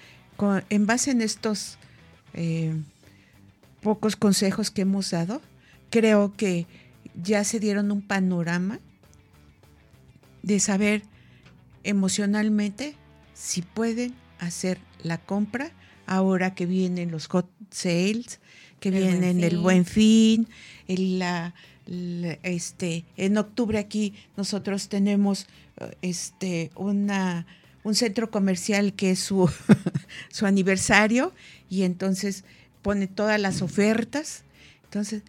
en 0.69 0.85
base 0.85 1.11
en 1.11 1.21
estos 1.21 1.77
eh, 2.33 2.75
pocos 3.81 4.15
consejos 4.15 4.71
que 4.71 4.81
hemos 4.81 5.11
dado, 5.11 5.41
creo 5.89 6.33
que 6.35 6.67
ya 7.21 7.43
se 7.43 7.59
dieron 7.59 7.91
un 7.91 8.01
panorama 8.01 8.79
de 10.43 10.59
saber 10.59 11.03
emocionalmente 11.83 12.95
si 13.33 13.61
pueden 13.61 14.15
hacer 14.39 14.79
la 15.03 15.17
compra 15.17 15.71
ahora 16.07 16.55
que 16.55 16.65
vienen 16.65 17.11
los 17.11 17.27
hot 17.27 17.49
sales, 17.71 18.39
que 18.91 18.99
vienen 18.99 19.43
el 19.43 19.57
buen 19.57 19.83
fin, 19.83 20.47
el, 20.87 21.17
la, 21.17 21.55
este, 22.43 23.03
en 23.17 23.35
octubre 23.39 23.79
aquí 23.79 24.13
nosotros 24.37 24.89
tenemos 24.89 25.47
eh, 25.77 25.97
este, 26.03 26.69
una, 26.75 27.47
un 27.83 27.95
centro 27.95 28.29
comercial 28.29 28.93
que 28.93 29.09
es 29.09 29.19
su, 29.19 29.49
su 30.29 30.45
aniversario 30.45 31.33
y 31.67 31.81
entonces 31.81 32.43
pone 32.83 33.07
todas 33.07 33.39
las 33.39 33.63
ofertas. 33.63 34.43
Entonces, 34.83 35.23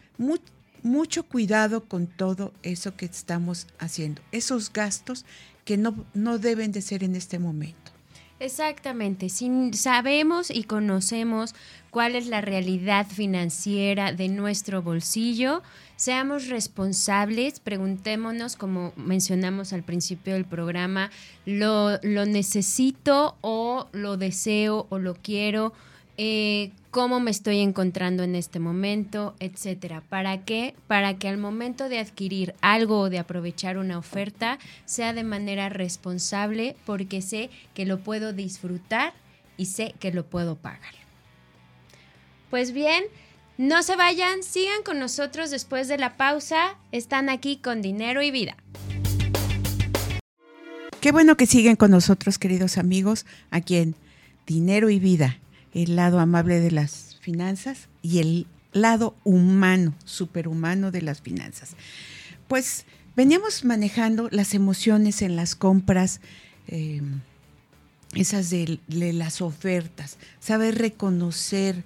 mucho 0.83 1.23
cuidado 1.23 1.85
con 1.85 2.09
todo 2.09 2.53
eso 2.63 2.95
que 2.95 3.07
estamos 3.07 3.69
haciendo, 3.79 4.21
esos 4.33 4.71
gastos 4.71 5.25
que 5.65 5.79
no, 5.79 6.05
no 6.13 6.39
deben 6.39 6.73
de 6.73 6.83
ser 6.83 7.05
en 7.05 7.17
este 7.17 7.39
momento. 7.39 7.87
Exactamente, 8.39 9.31
si 9.31 9.73
sabemos 9.73 10.51
y 10.51 10.65
conocemos 10.65 11.55
cuál 11.97 12.15
es 12.15 12.27
la 12.27 12.43
realidad 12.43 13.07
financiera 13.07 14.13
de 14.13 14.29
nuestro 14.29 14.83
bolsillo, 14.83 15.63
seamos 15.97 16.49
responsables, 16.49 17.59
preguntémonos, 17.59 18.55
como 18.57 18.93
mencionamos 18.97 19.73
al 19.73 19.83
principio 19.83 20.35
del 20.35 20.45
programa, 20.45 21.11
¿lo, 21.47 21.97
necesito 22.03 23.37
o 23.41 23.87
lo 23.93 24.19
deseo 24.19 24.87
o 24.91 24.99
lo 24.99 25.15
quiero? 25.15 25.73
Eh, 26.19 26.71
cómo 26.91 27.19
me 27.19 27.31
estoy 27.31 27.61
encontrando 27.61 28.25
en 28.25 28.35
este 28.35 28.59
momento, 28.59 29.35
etcétera. 29.41 30.03
¿Para 30.07 30.45
qué? 30.45 30.75
Para 30.89 31.17
que 31.17 31.29
al 31.29 31.39
momento 31.39 31.89
de 31.89 31.99
adquirir 31.99 32.55
algo 32.61 33.01
o 33.01 33.09
de 33.09 33.21
aprovechar 33.21 33.79
una 33.79 33.97
oferta 33.97 34.59
sea 34.85 35.15
de 35.15 35.25
manera 35.25 35.71
responsable 35.71 36.77
porque 36.85 37.23
sé 37.23 37.49
que 37.73 37.87
lo 37.87 38.01
puedo 38.01 38.35
disfrutar 38.35 39.15
y 39.57 39.65
sé 39.65 39.95
que 39.99 40.13
lo 40.13 40.27
puedo 40.27 40.57
pagar. 40.57 41.06
Pues 42.51 42.73
bien, 42.73 43.05
no 43.59 43.83
se 43.83 43.97
vayan, 43.97 44.43
sigan 44.43 44.83
con 44.85 44.99
nosotros 44.99 45.51
después 45.51 45.89
de 45.89 45.99
la 45.99 46.17
pausa. 46.17 46.77
Están 46.93 47.29
aquí 47.29 47.57
con 47.57 47.83
dinero 47.83 48.23
y 48.23 48.31
vida. 48.31 48.57
Qué 51.01 51.13
bueno 51.13 51.37
que 51.37 51.47
siguen 51.47 51.77
con 51.77 51.91
nosotros, 51.91 52.39
queridos 52.39 52.79
amigos, 52.79 53.27
aquí 53.51 53.77
en 53.77 53.95
Dinero 54.47 54.91
y 54.91 54.99
Vida 54.99 55.39
el 55.83 55.97
lado 55.97 56.21
amable 56.21 56.61
de 56.61 56.71
las 56.71 57.19
finanzas 57.21 57.89
y 58.01 58.19
el 58.21 58.47
lado 58.73 59.15
humano, 59.25 59.95
superhumano 60.05 60.91
de 60.91 61.03
las 61.03 61.21
finanzas. 61.21 61.77
Pues 62.49 62.87
veníamos 63.15 63.65
manejando 63.65 64.29
las 64.31 64.55
emociones 64.55 65.21
en 65.21 65.37
las 65.37 65.55
compras, 65.55 66.21
eh, 66.69 67.03
esas 68.15 68.49
de, 68.49 68.81
las 68.89 69.43
ofertas, 69.43 70.17
saber 70.41 70.79
reconocer 70.79 71.85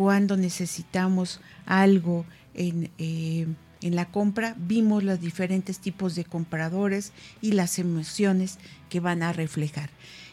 cuando 0.00 0.38
necesitamos 0.38 1.42
algo 1.66 2.24
en, 2.54 2.90
eh, 2.96 3.46
en 3.82 3.96
la 3.96 4.06
compra, 4.06 4.54
vimos 4.56 5.04
los 5.04 5.20
diferentes 5.20 5.78
tipos 5.78 6.14
de 6.14 6.24
compradores 6.24 7.12
y 7.42 7.52
las 7.52 7.78
emociones 7.78 8.58
que 8.88 8.98
van 8.98 9.22
a 9.22 9.34
reflejar. 9.34 9.90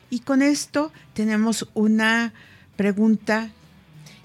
Y 0.10 0.20
con 0.20 0.42
esto 0.42 0.94
tenemos 1.14 1.68
una 1.74 2.32
pregunta 2.78 3.50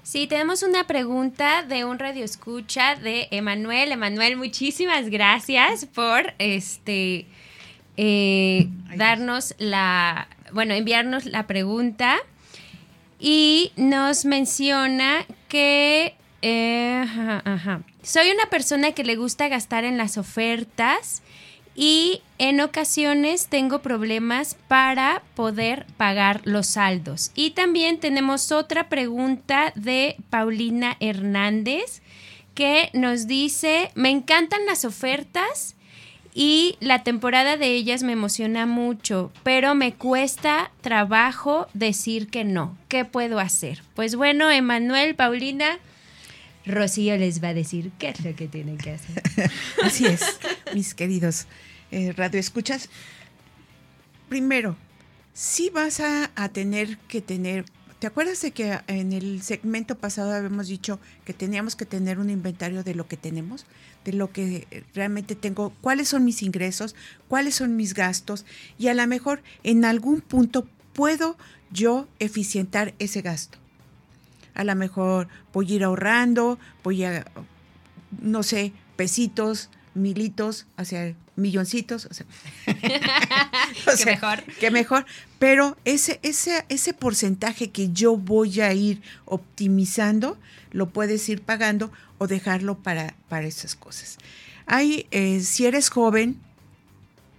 Sí, 0.01 0.27
tenemos 0.27 0.63
una 0.63 0.87
pregunta 0.87 1.63
de 1.63 1.83
un 1.83 1.99
radio 1.99 2.23
escucha 2.23 2.95
de 2.95 3.27
Emanuel. 3.31 3.91
Emanuel, 3.91 4.37
muchísimas 4.37 5.09
gracias 5.09 5.85
por 5.87 6.33
este 6.39 7.27
eh, 7.97 8.69
darnos 8.95 9.55
la, 9.57 10.29
bueno, 10.53 10.73
enviarnos 10.73 11.25
la 11.25 11.47
pregunta. 11.47 12.17
Y 13.25 13.71
nos 13.77 14.25
menciona 14.25 15.25
que 15.47 16.13
eh, 16.41 17.05
soy 18.01 18.31
una 18.31 18.49
persona 18.49 18.91
que 18.91 19.05
le 19.05 19.15
gusta 19.15 19.47
gastar 19.47 19.85
en 19.85 19.97
las 19.97 20.17
ofertas 20.17 21.21
y 21.73 22.21
en 22.37 22.59
ocasiones 22.59 23.47
tengo 23.47 23.81
problemas 23.81 24.57
para 24.67 25.23
poder 25.35 25.85
pagar 25.95 26.41
los 26.43 26.67
saldos. 26.67 27.31
Y 27.33 27.51
también 27.51 27.97
tenemos 28.01 28.51
otra 28.51 28.89
pregunta 28.89 29.71
de 29.75 30.17
Paulina 30.29 30.97
Hernández 30.99 32.01
que 32.55 32.89
nos 32.91 33.25
dice, 33.25 33.89
me 33.95 34.09
encantan 34.09 34.65
las 34.65 34.83
ofertas 34.83 35.75
y 36.35 36.77
la 36.79 37.03
temporada 37.03 37.57
de 37.57 37.67
ellas 37.67 38.03
me 38.03 38.13
emociona 38.13 38.65
mucho, 38.65 39.31
pero 39.43 39.75
me 39.75 39.93
cuesta 39.93 40.71
trabajo 40.81 41.67
decir 41.73 42.27
que 42.27 42.43
no. 42.43 42.77
¿Qué 42.87 43.05
puedo 43.05 43.39
hacer? 43.39 43.83
Pues 43.95 44.15
bueno, 44.15 44.49
Emanuel, 44.49 45.15
Paulina, 45.15 45.77
Rocío 46.65 47.17
les 47.17 47.43
va 47.43 47.49
a 47.49 47.53
decir 47.53 47.91
qué 47.99 48.09
es 48.09 48.23
lo 48.23 48.35
que 48.35 48.47
tienen 48.47 48.77
que 48.77 48.91
hacer. 48.91 49.51
Así 49.83 50.05
es, 50.05 50.39
mis 50.73 50.93
queridos 50.93 51.47
eh, 51.91 52.13
radioescuchas. 52.13 52.89
Primero, 54.29 54.75
sí 55.33 55.69
vas 55.69 55.99
a, 55.99 56.29
tener 56.49 56.97
que 56.97 57.21
tener 57.21 57.65
¿Te 58.03 58.07
acuerdas 58.07 58.41
de 58.41 58.51
que 58.51 58.81
en 58.87 59.13
el 59.13 59.41
segmento 59.43 59.97
pasado 59.97 60.33
habíamos 60.33 60.67
dicho 60.67 60.99
que 61.23 61.31
teníamos 61.31 61.77
que 61.77 61.85
tener 61.85 62.19
un 62.19 62.29
inventario 62.29 62.83
de 62.83 62.95
lo 62.95 63.07
que 63.07 63.15
tenemos, 63.15 63.65
de 64.03 64.11
lo 64.11 64.29
que 64.29 64.83
realmente 64.93 65.35
tengo, 65.35 65.71
cuáles 65.79 66.09
son 66.09 66.25
mis 66.25 66.41
ingresos, 66.41 66.95
cuáles 67.29 67.55
son 67.55 67.77
mis 67.77 67.93
gastos 67.93 68.45
y 68.77 68.89
a 68.89 68.93
lo 68.93 69.07
mejor 69.07 69.41
en 69.63 69.85
algún 69.85 70.19
punto 70.19 70.67
puedo 70.91 71.37
yo 71.71 72.09
eficientar 72.19 72.93
ese 72.99 73.21
gasto? 73.21 73.57
a 74.53 74.65
lo 74.65 74.75
mejor 74.75 75.29
voy 75.53 75.71
a 75.71 75.75
ir 75.75 75.83
ahorrando, 75.85 76.59
voy 76.83 77.05
a, 77.05 77.25
no 78.21 78.43
sé, 78.43 78.73
pesitos, 78.97 79.69
militos, 79.93 80.67
o 81.33 81.35
sea, 81.35 81.43
milloncitos, 81.43 82.05
o 82.05 82.13
sea, 82.13 82.25
que 83.97 84.05
mejor. 84.05 84.43
Que 84.59 84.71
mejor, 84.71 85.05
pero 85.39 85.77
ese, 85.85 86.19
ese, 86.23 86.65
ese 86.69 86.93
porcentaje 86.93 87.71
que 87.71 87.91
yo 87.91 88.17
voy 88.17 88.61
a 88.61 88.73
ir 88.73 89.01
optimizando, 89.25 90.37
lo 90.71 90.89
puedes 90.89 91.27
ir 91.29 91.41
pagando 91.41 91.91
o 92.17 92.27
dejarlo 92.27 92.77
para, 92.77 93.15
para 93.29 93.47
esas 93.47 93.75
cosas. 93.75 94.17
Hay, 94.65 95.07
eh, 95.11 95.41
si 95.41 95.65
eres 95.65 95.89
joven, 95.89 96.39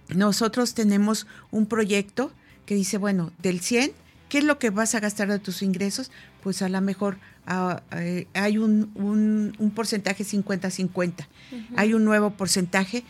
nosotros 0.09 0.73
tenemos 0.73 1.27
un 1.51 1.65
proyecto 1.65 2.31
que 2.65 2.75
dice, 2.75 2.97
bueno, 2.97 3.31
del 3.39 3.59
100, 3.59 3.91
¿qué 4.29 4.39
es 4.39 4.43
lo 4.43 4.59
que 4.59 4.69
vas 4.69 4.95
a 4.95 4.99
gastar 4.99 5.27
de 5.27 5.39
tus 5.39 5.61
ingresos? 5.61 6.11
pues 6.45 6.61
a 6.61 6.69
lo 6.69 6.79
mejor 6.79 7.17
ah, 7.45 7.81
eh, 7.91 8.27
hay 8.33 8.57
un, 8.57 8.91
un, 8.95 9.71
porcentaje 9.71 10.23
50-50. 10.23 11.27
Hay 11.75 11.93
un 11.93 12.03
nuevo 12.05 12.31
porcentaje, 12.31 13.03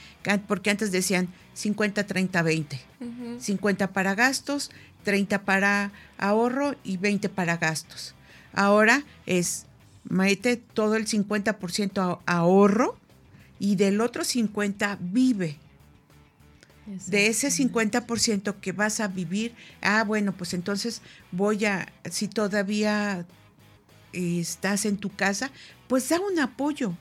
porque 0.48 0.70
antes 0.70 0.92
decían 0.92 1.30
50, 1.54 2.06
30, 2.06 2.42
20. 2.42 2.80
50 3.40 3.94
para 3.94 4.16
gastos, 4.16 4.72
30 5.04 5.44
para 5.44 5.92
ahorro 6.18 6.76
y 6.84 6.98
20 6.98 7.30
para 7.30 7.58
gastos. 7.58 8.16
Ahora 8.54 9.04
es, 9.26 9.66
mete 10.04 10.58
todo 10.58 10.96
el 10.96 11.08
50% 11.08 12.20
a 12.26 12.38
ahorro 12.38 12.98
y 13.60 13.76
del 13.76 14.02
otro 14.02 14.24
50 14.24 14.98
vive. 15.02 15.58
De 17.08 17.28
ese 17.28 17.48
50% 17.48 18.60
que 18.62 18.72
vas 18.72 19.00
a 19.00 19.08
vivir, 19.08 19.56
ah, 19.82 20.04
bueno, 20.04 20.34
pues 20.34 20.54
entonces 20.54 21.02
voy 21.32 21.66
a, 21.66 21.92
si 22.12 22.28
todavía 22.28 23.26
estás 24.16 24.86
en 24.86 24.98
tu 24.98 25.10
casa, 25.10 25.52
pues 25.88 26.10
da 26.10 26.20
un 26.20 26.40
apoyo. 26.40 26.96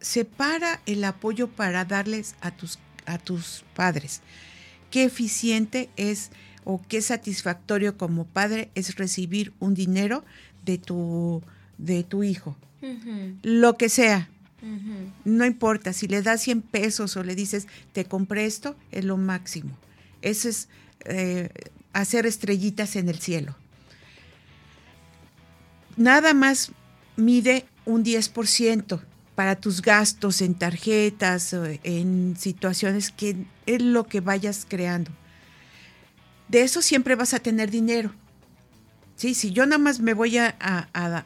separa 0.00 0.80
el 0.86 1.04
apoyo 1.04 1.48
para 1.48 1.84
darles 1.84 2.34
a 2.40 2.50
tus, 2.50 2.78
a 3.06 3.18
tus 3.18 3.64
padres. 3.74 4.20
Qué 4.90 5.04
eficiente 5.04 5.90
es 5.96 6.30
o 6.64 6.82
qué 6.86 7.02
satisfactorio 7.02 7.96
como 7.96 8.24
padre 8.24 8.70
es 8.74 8.96
recibir 8.96 9.52
un 9.58 9.74
dinero 9.74 10.24
de 10.64 10.78
tu, 10.78 11.42
de 11.78 12.04
tu 12.04 12.22
hijo. 12.22 12.56
Lo 13.42 13.76
que 13.76 13.88
sea, 13.88 14.28
no 15.24 15.44
importa, 15.44 15.92
si 15.92 16.06
le 16.08 16.22
das 16.22 16.42
100 16.42 16.62
pesos 16.62 17.16
o 17.16 17.22
le 17.22 17.34
dices, 17.34 17.66
te 17.92 18.04
compré 18.04 18.44
esto, 18.44 18.76
es 18.92 19.04
lo 19.04 19.16
máximo. 19.16 19.76
Eso 20.22 20.48
es 20.48 20.68
eh, 21.04 21.48
hacer 21.92 22.26
estrellitas 22.26 22.96
en 22.96 23.08
el 23.08 23.18
cielo. 23.18 23.56
Nada 25.98 26.32
más 26.32 26.72
mide 27.16 27.66
un 27.84 28.02
10% 28.04 29.00
para 29.34 29.56
tus 29.56 29.82
gastos 29.82 30.40
en 30.40 30.54
tarjetas, 30.54 31.54
en 31.84 32.36
situaciones 32.38 33.10
que 33.10 33.36
es 33.66 33.82
lo 33.82 34.06
que 34.06 34.20
vayas 34.20 34.66
creando. 34.66 35.10
De 36.48 36.62
eso 36.62 36.80
siempre 36.80 37.14
vas 37.14 37.34
a 37.34 37.40
tener 37.40 37.70
dinero. 37.70 38.12
¿Sí? 39.16 39.34
Si 39.34 39.50
yo 39.50 39.66
nada 39.66 39.78
más 39.78 40.00
me 40.00 40.14
voy 40.14 40.38
a 40.38 40.56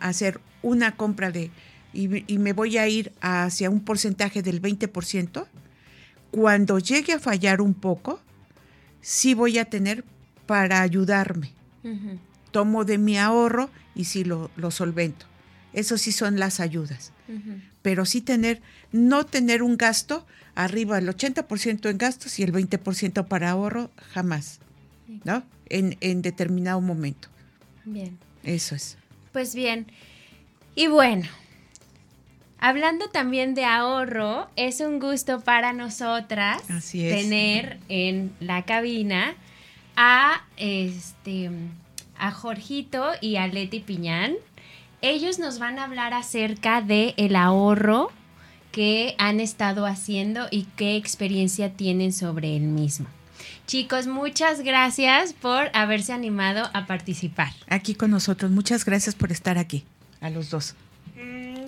hacer 0.00 0.40
una 0.62 0.96
compra 0.96 1.30
de 1.30 1.50
y, 1.92 2.38
me 2.38 2.52
voy 2.52 2.78
a 2.78 2.88
ir 2.88 3.12
hacia 3.20 3.70
un 3.70 3.80
porcentaje 3.80 4.42
del 4.42 4.60
20%, 4.60 5.46
cuando 6.30 6.78
llegue 6.78 7.12
a 7.12 7.18
fallar 7.18 7.60
un 7.60 7.74
poco, 7.74 8.20
sí 9.00 9.34
voy 9.34 9.58
a 9.58 9.66
tener 9.66 10.04
para 10.46 10.80
ayudarme. 10.80 11.52
Tomo 12.52 12.84
de 12.84 12.98
mi 12.98 13.18
ahorro 13.18 13.70
y 13.94 14.04
sí 14.04 14.24
lo, 14.24 14.50
solvento. 14.70 15.26
Eso 15.72 15.98
sí 15.98 16.12
son 16.12 16.38
las 16.38 16.60
ayudas. 16.60 17.12
Pero 17.82 18.04
sí 18.04 18.20
tener, 18.20 18.60
no 18.92 19.24
tener 19.24 19.62
un 19.62 19.76
gasto 19.76 20.26
arriba 20.54 20.96
del 20.96 21.08
80% 21.08 21.90
en 21.90 21.98
gastos 21.98 22.38
y 22.38 22.42
el 22.42 22.52
20% 22.52 23.26
para 23.26 23.50
ahorro, 23.50 23.90
jamás. 24.12 24.60
¿No? 25.24 25.42
En, 25.68 25.96
en 26.00 26.22
determinado 26.22 26.80
momento. 26.80 27.28
Bien. 27.84 28.18
Eso 28.44 28.74
es. 28.74 28.98
Pues 29.32 29.54
bien. 29.54 29.86
Y 30.74 30.86
bueno, 30.86 31.26
Hablando 32.64 33.08
también 33.08 33.54
de 33.54 33.64
ahorro, 33.64 34.48
es 34.54 34.78
un 34.78 35.00
gusto 35.00 35.40
para 35.40 35.72
nosotras 35.72 36.62
tener 36.92 37.80
en 37.88 38.32
la 38.38 38.62
cabina 38.62 39.34
a 39.96 40.44
este 40.56 41.50
a 42.22 42.30
Jorgito 42.30 43.10
y 43.20 43.36
a 43.36 43.48
Leti 43.48 43.80
Piñán. 43.80 44.34
Ellos 45.02 45.40
nos 45.40 45.58
van 45.58 45.80
a 45.80 45.84
hablar 45.84 46.14
acerca 46.14 46.80
de 46.80 47.14
el 47.16 47.34
ahorro 47.34 48.12
que 48.70 49.16
han 49.18 49.40
estado 49.40 49.86
haciendo 49.86 50.46
y 50.50 50.66
qué 50.76 50.96
experiencia 50.96 51.72
tienen 51.72 52.12
sobre 52.12 52.56
el 52.56 52.62
mismo. 52.62 53.08
Chicos, 53.66 54.06
muchas 54.06 54.60
gracias 54.60 55.32
por 55.32 55.70
haberse 55.74 56.12
animado 56.12 56.70
a 56.72 56.86
participar. 56.86 57.52
Aquí 57.68 57.96
con 57.96 58.12
nosotros, 58.12 58.52
muchas 58.52 58.84
gracias 58.84 59.16
por 59.16 59.32
estar 59.32 59.58
aquí, 59.58 59.84
a 60.20 60.30
los 60.30 60.48
dos. 60.48 60.76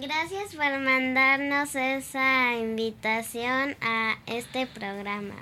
Gracias 0.00 0.54
por 0.54 0.78
mandarnos 0.80 1.74
esa 1.74 2.56
invitación 2.56 3.76
a 3.80 4.18
este 4.26 4.68
programa. 4.68 5.34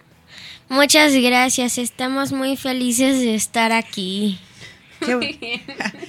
Muchas 0.70 1.12
gracias, 1.14 1.76
estamos 1.76 2.32
muy 2.32 2.56
felices 2.56 3.20
de 3.20 3.34
estar 3.34 3.72
aquí. 3.72 4.38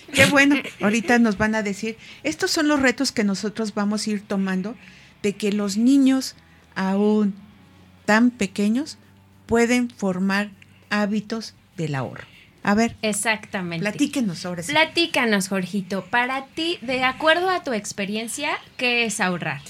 Qué, 0.14 0.26
bueno, 0.30 0.56
ahorita 0.82 1.20
nos 1.20 1.38
van 1.38 1.56
a 1.56 1.64
decir, 1.64 1.98
estos 2.24 2.52
son 2.52 2.68
los 2.68 2.82
retos 2.82 3.12
que 3.12 3.24
nosotros 3.24 3.74
vamos 3.74 4.08
a 4.08 4.12
ir 4.12 4.22
tomando, 4.22 4.76
de 5.22 5.34
que 5.34 5.52
los 5.52 5.78
niños 5.78 6.36
aún 6.76 7.34
tan 8.06 8.32
pequeños 8.32 8.98
pueden 9.46 9.90
formar 9.90 10.50
hábitos 10.90 11.56
del 11.78 11.96
ahorro. 11.96 12.26
A 12.64 12.76
ver. 12.76 12.96
Exactamente. 13.02 13.84
Platíquenos 13.84 14.40
sobre 14.40 14.62
eso. 14.62 14.72
Platícanos, 14.72 15.50
Jorgito. 15.50 16.06
Para 16.06 16.46
ti, 16.46 16.78
de 16.82 17.04
acuerdo 17.04 17.50
a 17.50 17.62
tu 17.64 17.74
experiencia, 17.74 18.58
¿qué 18.78 19.06
es 19.06 19.20
ahorrar? 19.20 19.62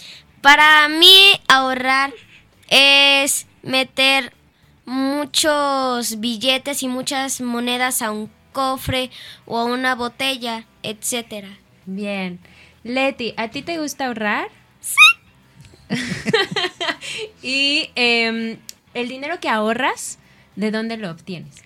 Para 0.41 0.87
mí, 0.89 1.39
ahorrar 1.47 2.13
es 2.69 3.47
meter 3.63 4.33
muchos 4.85 6.19
billetes 6.19 6.83
y 6.83 6.87
muchas 6.87 7.41
monedas 7.41 8.01
a 8.01 8.11
un 8.11 8.29
cofre 8.53 9.11
o 9.45 9.57
a 9.57 9.65
una 9.65 9.95
botella, 9.95 10.65
etcétera. 10.83 11.49
Bien. 11.85 12.39
Leti, 12.83 13.33
¿a 13.37 13.49
ti 13.49 13.61
te 13.61 13.79
gusta 13.79 14.07
ahorrar? 14.07 14.49
Sí. 14.79 14.97
y 17.41 17.89
em, 17.95 18.57
el 18.93 19.09
dinero 19.09 19.39
que 19.39 19.49
ahorras, 19.49 20.19
¿de 20.55 20.71
dónde 20.71 20.97
lo 20.97 21.11
obtienes? 21.11 21.63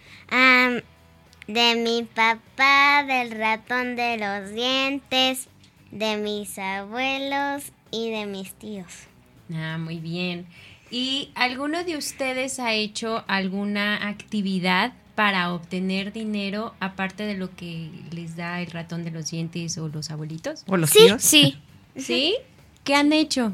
de 1.47 1.75
mi 1.75 2.03
papá, 2.03 3.05
del 3.07 3.31
ratón 3.31 3.95
de 3.95 4.17
los 4.17 4.51
dientes, 4.51 5.47
de 5.91 6.17
mis 6.17 6.59
abuelos 6.59 7.71
y 7.89 8.11
de 8.11 8.25
mis 8.25 8.53
tíos. 8.53 9.07
Ah, 9.53 9.77
muy 9.77 9.99
bien. 9.99 10.45
¿Y 10.91 11.31
alguno 11.35 11.83
de 11.83 11.97
ustedes 11.97 12.59
ha 12.59 12.73
hecho 12.73 13.23
alguna 13.27 14.09
actividad 14.09 14.93
para 15.17 15.51
obtener 15.51 16.13
dinero 16.13 16.75
aparte 16.79 17.23
de 17.23 17.33
lo 17.33 17.55
que 17.55 17.89
les 18.11 18.35
da 18.35 18.61
el 18.61 18.69
ratón 18.69 19.03
de 19.03 19.09
los 19.09 19.31
dientes 19.31 19.75
o 19.79 19.87
los 19.87 20.11
abuelitos? 20.11 20.63
¿O 20.67 20.77
los 20.77 20.91
sí, 20.91 20.99
tíos? 20.99 21.23
Sí. 21.23 21.59
¿Sí? 21.97 22.35
¿Qué 22.83 22.93
han 22.93 23.11
hecho? 23.11 23.53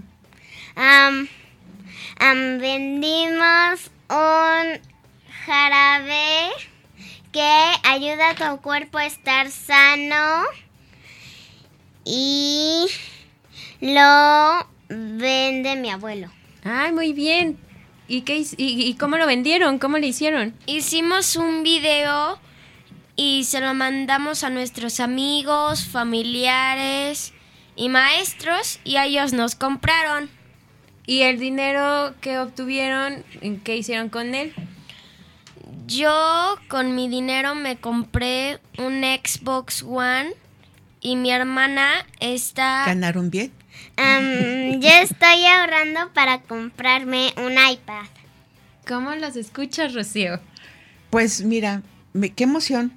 vendimos 2.19 3.91
un 4.09 4.81
jarabe 5.45 6.49
que 7.31 7.71
ayuda 7.83 8.31
a 8.31 8.35
tu 8.35 8.61
cuerpo 8.61 8.97
a 8.97 9.05
estar 9.05 9.49
sano 9.49 10.43
y 12.03 12.87
lo 13.79 14.67
vende 14.89 15.77
mi 15.77 15.91
abuelo. 15.91 16.27
Ay, 16.65 16.91
muy 16.91 17.13
bien. 17.13 17.57
¿Y, 18.07 18.21
qué, 18.21 18.45
y, 18.57 18.93
cómo 18.95 19.17
lo 19.17 19.25
vendieron? 19.25 19.79
¿Cómo 19.79 19.97
le 19.97 20.07
hicieron? 20.07 20.53
Hicimos 20.65 21.35
un 21.35 21.63
video 21.63 22.37
y 23.15 23.45
se 23.45 23.61
lo 23.61 23.73
mandamos 23.73 24.43
a 24.43 24.49
nuestros 24.49 24.99
amigos, 24.99 25.85
familiares 25.85 27.33
y 27.75 27.89
maestros 27.89 28.79
y 28.83 28.97
ellos 28.97 29.33
nos 29.33 29.55
compraron. 29.55 30.29
¿Y 31.05 31.21
el 31.21 31.39
dinero 31.39 32.15
que 32.21 32.39
obtuvieron, 32.39 33.23
qué 33.63 33.77
hicieron 33.77 34.09
con 34.09 34.35
él? 34.35 34.53
Yo 35.85 36.55
con 36.69 36.95
mi 36.95 37.09
dinero 37.09 37.55
me 37.55 37.77
compré 37.77 38.59
un 38.77 39.03
Xbox 39.03 39.83
One 39.83 40.33
y 41.01 41.17
mi 41.17 41.31
hermana 41.31 42.05
está... 42.19 42.85
¿Ganaron 42.85 43.29
bien? 43.29 43.51
Yo 43.97 44.89
estoy 45.01 45.45
ahorrando 45.45 46.11
para 46.13 46.41
comprarme 46.41 47.33
un 47.37 47.53
iPad. 47.53 48.05
¿Cómo 48.87 49.15
los 49.15 49.35
escuchas, 49.35 49.93
Rocío? 49.93 50.39
Pues 51.09 51.43
mira, 51.43 51.83
qué 52.35 52.43
emoción, 52.43 52.93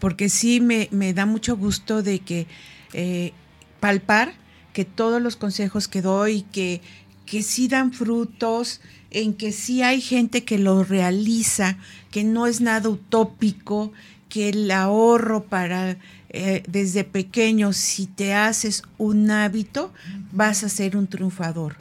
porque 0.00 0.28
sí 0.28 0.60
me, 0.60 0.88
da 1.14 1.26
mucho 1.26 1.56
gusto 1.56 2.02
de 2.02 2.20
que 2.20 2.46
eh, 2.92 3.32
palpar 3.80 4.34
que 4.72 4.84
todos 4.84 5.20
los 5.20 5.36
consejos 5.36 5.88
que 5.88 6.02
doy, 6.02 6.42
que, 6.42 6.80
que 7.26 7.42
sí 7.42 7.66
dan 7.66 7.92
frutos, 7.92 8.80
en 9.10 9.34
que 9.34 9.52
sí 9.52 9.82
hay 9.82 10.00
gente 10.00 10.44
que 10.44 10.58
lo 10.58 10.84
realiza, 10.84 11.78
que 12.10 12.24
no 12.24 12.46
es 12.46 12.60
nada 12.60 12.88
utópico, 12.88 13.92
que 14.28 14.50
el 14.50 14.70
ahorro 14.70 15.44
para 15.44 15.96
eh, 16.30 16.62
desde 16.68 17.04
pequeño, 17.04 17.72
si 17.72 18.06
te 18.06 18.34
haces 18.34 18.82
un 18.98 19.30
hábito, 19.30 19.92
vas 20.30 20.62
a 20.62 20.68
ser 20.68 20.96
un 20.96 21.06
triunfador. 21.06 21.76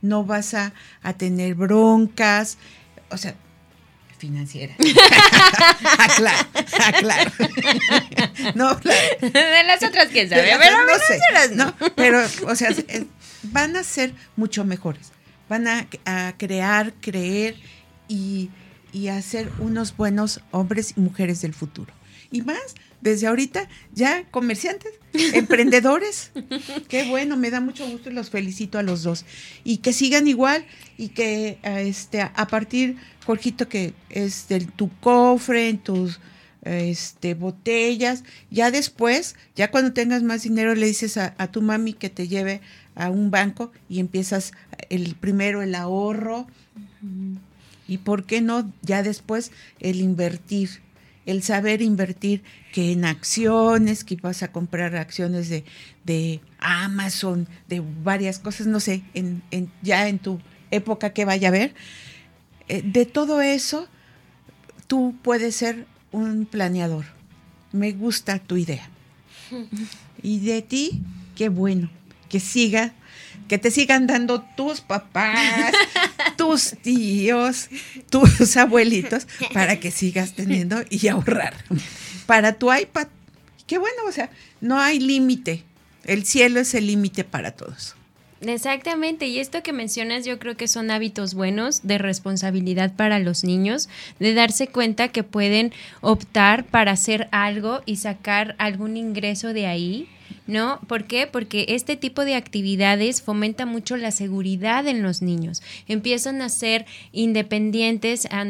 No 0.00 0.24
vas 0.24 0.54
a, 0.54 0.72
tener 1.18 1.54
broncas, 1.54 2.56
o 3.10 3.18
sea, 3.18 3.34
financiera. 4.18 4.74
aclaro, 5.98 6.48
aclaro. 6.82 7.30
no. 8.54 8.74
De 8.76 9.64
las 9.66 9.82
otras, 9.82 10.08
quién 10.08 10.30
sabe. 10.30 10.50
Pero 10.58 10.86
no 10.86 10.92
sé. 11.06 11.54
No, 11.54 11.74
pero, 11.94 12.22
o 12.46 12.54
sea, 12.54 12.70
van 13.42 13.76
a 13.76 13.84
ser 13.84 14.14
mucho 14.36 14.64
mejores. 14.64 15.12
Van 15.50 15.68
a, 15.68 15.86
crear, 16.38 16.94
creer 17.00 17.56
y, 18.08 18.48
y 18.92 19.08
a 19.08 19.20
ser 19.20 19.50
unos 19.58 19.94
buenos 19.94 20.40
hombres 20.52 20.94
y 20.96 21.00
mujeres 21.00 21.42
del 21.42 21.52
futuro. 21.52 21.92
Y 22.32 22.42
más, 22.42 22.74
desde 23.00 23.26
ahorita 23.26 23.68
ya 23.92 24.24
comerciantes, 24.30 24.92
emprendedores. 25.12 26.30
Qué 26.88 27.04
bueno, 27.08 27.36
me 27.36 27.50
da 27.50 27.60
mucho 27.60 27.88
gusto 27.88 28.10
y 28.10 28.12
los 28.12 28.30
felicito 28.30 28.78
a 28.78 28.82
los 28.82 29.02
dos. 29.02 29.24
Y 29.64 29.78
que 29.78 29.92
sigan 29.92 30.28
igual 30.28 30.64
y 30.96 31.08
que 31.08 31.58
este, 31.64 32.22
a 32.22 32.46
partir, 32.46 32.96
Jorgito, 33.26 33.68
que 33.68 33.94
es 34.10 34.48
de 34.48 34.60
tu 34.60 34.90
cofre, 35.00 35.68
en 35.68 35.78
tus 35.78 36.20
este, 36.62 37.34
botellas, 37.34 38.22
ya 38.50 38.70
después, 38.70 39.34
ya 39.56 39.70
cuando 39.70 39.92
tengas 39.92 40.22
más 40.22 40.42
dinero, 40.42 40.74
le 40.74 40.86
dices 40.86 41.16
a, 41.16 41.34
a 41.38 41.50
tu 41.50 41.62
mami 41.62 41.94
que 41.94 42.10
te 42.10 42.28
lleve 42.28 42.60
a 42.94 43.10
un 43.10 43.30
banco 43.30 43.72
y 43.88 43.98
empiezas 43.98 44.52
el 44.88 45.14
primero 45.14 45.62
el 45.62 45.74
ahorro. 45.74 46.46
Y 47.88 47.98
por 47.98 48.24
qué 48.24 48.40
no, 48.40 48.72
ya 48.82 49.02
después 49.02 49.50
el 49.80 50.00
invertir 50.00 50.80
el 51.26 51.42
saber 51.42 51.82
invertir 51.82 52.42
que 52.72 52.92
en 52.92 53.04
acciones, 53.04 54.04
que 54.04 54.16
vas 54.16 54.42
a 54.42 54.52
comprar 54.52 54.96
acciones 54.96 55.48
de, 55.48 55.64
de 56.04 56.40
Amazon, 56.58 57.48
de 57.68 57.82
varias 58.02 58.38
cosas, 58.38 58.66
no 58.66 58.80
sé, 58.80 59.02
en, 59.14 59.42
ya 59.82 60.08
en 60.08 60.18
tu 60.18 60.40
época 60.70 61.12
que 61.12 61.24
vaya 61.24 61.48
a 61.48 61.50
haber. 61.50 61.74
Eh, 62.68 62.82
de 62.84 63.06
todo 63.06 63.40
eso, 63.40 63.88
tú 64.86 65.14
puedes 65.22 65.56
ser 65.56 65.86
un 66.12 66.46
planeador. 66.46 67.04
Me 67.72 67.92
gusta 67.92 68.38
tu 68.38 68.56
idea. 68.56 68.88
Y 70.22 70.40
de 70.40 70.60
ti, 70.60 71.00
qué 71.34 71.48
bueno, 71.48 71.88
que 72.28 72.40
siga 72.40 72.92
que 73.50 73.58
te 73.58 73.72
sigan 73.72 74.06
dando 74.06 74.42
tus 74.42 74.80
papás, 74.80 75.74
tus 76.36 76.76
tíos, 76.82 77.68
tus 78.08 78.56
abuelitos, 78.56 79.26
para 79.52 79.80
que 79.80 79.90
sigas 79.90 80.34
teniendo 80.34 80.84
y 80.88 81.08
ahorrar. 81.08 81.54
Para 82.26 82.52
tu 82.52 82.72
iPad, 82.72 83.08
qué 83.66 83.76
bueno, 83.78 84.04
o 84.06 84.12
sea, 84.12 84.30
no 84.60 84.78
hay 84.78 85.00
límite. 85.00 85.64
El 86.04 86.24
cielo 86.24 86.60
es 86.60 86.74
el 86.74 86.86
límite 86.86 87.24
para 87.24 87.50
todos. 87.50 87.96
Exactamente, 88.40 89.26
y 89.26 89.40
esto 89.40 89.64
que 89.64 89.72
mencionas 89.72 90.24
yo 90.24 90.38
creo 90.38 90.56
que 90.56 90.68
son 90.68 90.92
hábitos 90.92 91.34
buenos 91.34 91.80
de 91.82 91.98
responsabilidad 91.98 92.94
para 92.94 93.18
los 93.18 93.42
niños, 93.42 93.88
de 94.20 94.32
darse 94.32 94.68
cuenta 94.68 95.08
que 95.08 95.24
pueden 95.24 95.72
optar 96.02 96.62
para 96.62 96.92
hacer 96.92 97.26
algo 97.32 97.82
y 97.84 97.96
sacar 97.96 98.54
algún 98.58 98.96
ingreso 98.96 99.52
de 99.52 99.66
ahí 99.66 100.08
¿no? 100.46 100.80
¿Por 100.86 101.04
qué? 101.04 101.26
Porque 101.26 101.66
este 101.68 101.96
tipo 101.96 102.24
de 102.24 102.34
actividades 102.34 103.22
fomenta 103.22 103.66
mucho 103.66 103.96
la 103.96 104.10
seguridad 104.10 104.86
en 104.86 105.02
los 105.02 105.22
niños. 105.22 105.62
Empiezan 105.86 106.42
a 106.42 106.48
ser 106.48 106.86
independientes 107.12 108.26
a, 108.30 108.44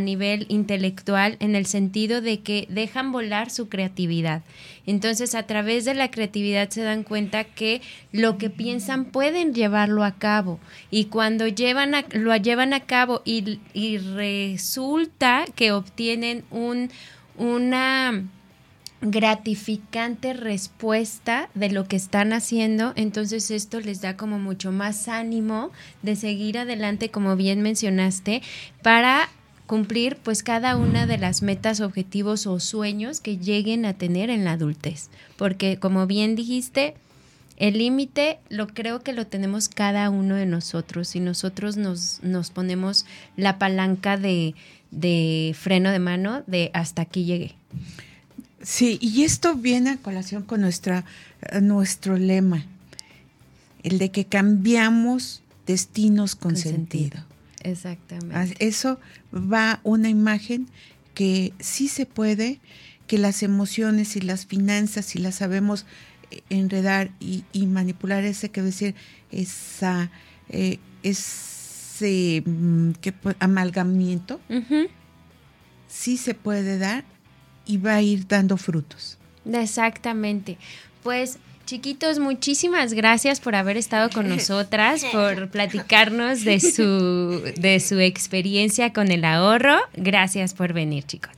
nivel 0.00 0.46
intelectual 0.48 1.36
en 1.40 1.54
el 1.54 1.66
sentido 1.66 2.20
de 2.20 2.40
que 2.40 2.66
dejan 2.68 3.12
volar 3.12 3.50
su 3.50 3.68
creatividad. 3.68 4.42
Entonces, 4.86 5.34
a 5.34 5.44
través 5.44 5.84
de 5.84 5.94
la 5.94 6.10
creatividad 6.10 6.68
se 6.68 6.82
dan 6.82 7.04
cuenta 7.04 7.44
que 7.44 7.80
lo 8.12 8.36
que 8.36 8.50
piensan 8.50 9.06
pueden 9.06 9.54
llevarlo 9.54 10.04
a 10.04 10.18
cabo. 10.18 10.60
Y 10.90 11.06
cuando 11.06 11.48
llevan 11.48 11.94
a, 11.94 12.04
lo 12.12 12.36
llevan 12.36 12.74
a 12.74 12.80
cabo 12.80 13.22
y, 13.24 13.60
y 13.72 13.98
resulta 13.98 15.46
que 15.54 15.72
obtienen 15.72 16.44
un, 16.50 16.90
una 17.36 18.24
gratificante 19.04 20.32
respuesta 20.32 21.50
de 21.54 21.70
lo 21.70 21.86
que 21.86 21.96
están 21.96 22.32
haciendo, 22.32 22.92
entonces 22.96 23.50
esto 23.50 23.80
les 23.80 24.00
da 24.00 24.16
como 24.16 24.38
mucho 24.38 24.72
más 24.72 25.08
ánimo 25.08 25.70
de 26.02 26.16
seguir 26.16 26.58
adelante, 26.58 27.10
como 27.10 27.36
bien 27.36 27.60
mencionaste, 27.60 28.42
para 28.82 29.28
cumplir 29.66 30.16
pues 30.16 30.42
cada 30.42 30.76
una 30.76 31.06
de 31.06 31.18
las 31.18 31.42
metas, 31.42 31.80
objetivos 31.80 32.46
o 32.46 32.60
sueños 32.60 33.20
que 33.20 33.38
lleguen 33.38 33.84
a 33.84 33.94
tener 33.94 34.30
en 34.30 34.44
la 34.44 34.52
adultez. 34.52 35.10
Porque 35.36 35.78
como 35.78 36.06
bien 36.06 36.34
dijiste, 36.34 36.94
el 37.56 37.78
límite 37.78 38.38
lo 38.48 38.68
creo 38.68 39.02
que 39.02 39.12
lo 39.12 39.26
tenemos 39.26 39.68
cada 39.68 40.08
uno 40.10 40.34
de 40.34 40.46
nosotros 40.46 41.14
y 41.14 41.20
nosotros 41.20 41.76
nos, 41.76 42.20
nos 42.22 42.50
ponemos 42.50 43.04
la 43.36 43.58
palanca 43.58 44.16
de, 44.16 44.54
de 44.90 45.54
freno 45.58 45.90
de 45.90 45.98
mano 45.98 46.42
de 46.46 46.70
hasta 46.72 47.02
aquí 47.02 47.24
llegué. 47.24 47.54
Sí, 48.64 48.98
y 49.00 49.24
esto 49.24 49.54
viene 49.54 49.90
a 49.90 49.96
colación 49.98 50.42
con 50.42 50.62
nuestra, 50.62 51.04
eh, 51.42 51.60
nuestro 51.60 52.16
lema, 52.16 52.64
el 53.82 53.98
de 53.98 54.10
que 54.10 54.24
cambiamos 54.24 55.42
destinos 55.66 56.34
con, 56.34 56.56
sentido. 56.56 57.22
Exactamente. 57.62 58.56
Eso 58.66 58.98
va 59.32 59.80
una 59.84 60.08
imagen 60.08 60.66
que 61.12 61.52
sí 61.60 61.88
se 61.88 62.06
puede, 62.06 62.58
que 63.06 63.18
las 63.18 63.42
emociones 63.42 64.16
y 64.16 64.22
las 64.22 64.46
finanzas, 64.46 65.04
si 65.04 65.18
las 65.18 65.36
sabemos 65.36 65.84
eh, 66.30 66.40
enredar 66.48 67.10
y, 67.20 67.44
manipular 67.66 68.24
ese, 68.24 68.48
que 68.48 68.62
decir, 68.62 68.94
esa, 69.30 70.10
eh, 70.48 70.78
ese 71.02 72.42
mm, 72.46 72.92
amalgamiento, 73.40 74.40
sí 75.86 76.16
se 76.16 76.34
puede 76.34 76.78
dar 76.78 77.04
y 77.66 77.78
va 77.78 77.96
a 77.96 78.02
ir 78.02 78.26
dando 78.26 78.56
frutos. 78.56 79.18
Exactamente. 79.44 80.58
Pues 81.02 81.38
Chiquitos, 81.66 82.18
muchísimas 82.18 82.92
gracias 82.92 83.40
por 83.40 83.54
haber 83.54 83.78
estado 83.78 84.10
con 84.10 84.28
nosotras, 84.28 85.02
por 85.10 85.48
platicarnos 85.48 86.44
de 86.44 86.60
su, 86.60 87.42
de 87.56 87.80
su 87.80 87.98
experiencia 88.00 88.92
con 88.92 89.10
el 89.10 89.24
ahorro. 89.24 89.78
Gracias 89.94 90.52
por 90.52 90.74
venir, 90.74 91.04
chicos. 91.04 91.32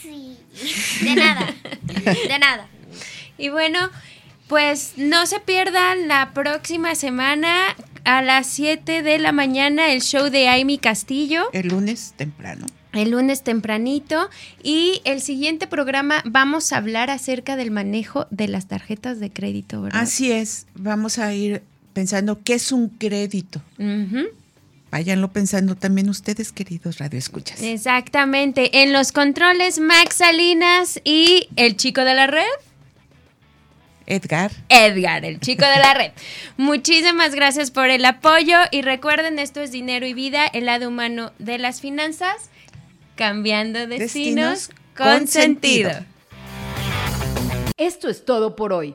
Sí. 0.00 0.38
De 1.02 1.16
nada. 1.16 1.52
De 1.82 2.38
nada. 2.38 2.68
Y 3.36 3.48
bueno, 3.48 3.90
pues 4.46 4.92
no 4.96 5.26
se 5.26 5.40
pierdan 5.40 6.06
la 6.06 6.30
próxima 6.32 6.94
semana 6.94 7.74
a 8.04 8.22
las 8.22 8.46
7 8.46 9.02
de 9.02 9.18
la 9.18 9.32
mañana 9.32 9.90
el 9.90 10.02
show 10.02 10.30
de 10.30 10.48
Amy 10.48 10.78
Castillo. 10.78 11.48
El 11.52 11.68
lunes 11.68 12.14
temprano 12.16 12.66
el 12.92 13.10
lunes 13.10 13.42
tempranito 13.42 14.28
y 14.62 15.00
el 15.04 15.20
siguiente 15.20 15.66
programa 15.66 16.22
vamos 16.24 16.72
a 16.72 16.78
hablar 16.78 17.10
acerca 17.10 17.56
del 17.56 17.70
manejo 17.70 18.26
de 18.30 18.48
las 18.48 18.66
tarjetas 18.66 19.20
de 19.20 19.30
crédito, 19.30 19.82
¿verdad? 19.82 20.00
Así 20.00 20.32
es, 20.32 20.66
vamos 20.74 21.18
a 21.18 21.32
ir 21.34 21.62
pensando 21.92 22.40
qué 22.42 22.54
es 22.54 22.72
un 22.72 22.88
crédito. 22.88 23.62
Váyanlo 24.90 25.28
pensando 25.32 25.76
también 25.76 26.08
ustedes, 26.08 26.50
queridos 26.50 26.98
radioescuchas. 26.98 27.62
Exactamente. 27.62 28.82
En 28.82 28.92
los 28.92 29.12
controles, 29.12 29.78
Max 29.78 30.16
Salinas 30.16 31.00
y 31.04 31.48
el 31.54 31.76
chico 31.76 32.00
de 32.02 32.14
la 32.14 32.26
red. 32.26 32.42
Edgar. 34.06 34.50
Edgar, 34.68 35.24
el 35.24 35.38
chico 35.38 35.64
de 35.64 35.76
la 35.76 35.94
red. 35.94 36.10
Muchísimas 36.56 37.36
gracias 37.36 37.70
por 37.70 37.90
el 37.90 38.04
apoyo 38.04 38.56
y 38.72 38.82
recuerden, 38.82 39.38
esto 39.38 39.60
es 39.60 39.70
Dinero 39.70 40.04
y 40.06 40.14
Vida, 40.14 40.46
el 40.48 40.66
lado 40.66 40.88
humano 40.88 41.32
de 41.38 41.58
las 41.58 41.80
finanzas 41.80 42.50
cambiando 43.20 43.86
destinos, 43.86 44.70
con, 44.96 45.28
sentido. 45.28 45.90
Esto 47.76 48.08
es 48.08 48.24
todo 48.24 48.56
por 48.56 48.72
hoy. 48.72 48.94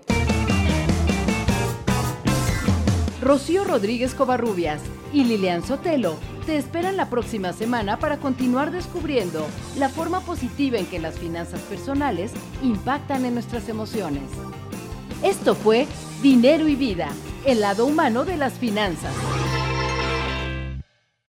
Rocío 3.22 3.64
Rodríguez 3.64 4.16
Covarrubias 4.16 4.82
y 5.14 5.26
Lilian 5.26 5.64
Sotelo 5.64 6.18
te 6.48 6.58
esperan 6.58 6.98
la 6.98 7.12
próxima 7.12 7.54
semana 7.54 8.00
para 8.00 8.18
continuar 8.18 8.72
descubriendo 8.72 9.46
la 9.78 9.90
forma 9.90 10.22
positiva 10.22 10.80
en 10.80 10.88
que 10.88 10.98
las 10.98 11.20
finanzas 11.20 11.60
personales 11.62 12.32
impactan 12.64 13.26
en 13.26 13.36
nuestras 13.36 13.70
emociones. 13.70 14.24
Esto 15.22 15.54
fue 15.54 15.86
Dinero 16.24 16.68
y 16.68 16.76
Vida, 16.76 17.10
el 17.46 17.62
lado 17.62 17.86
humano 17.86 18.26
de 18.26 18.38
las 18.38 18.54
finanzas. 18.54 19.14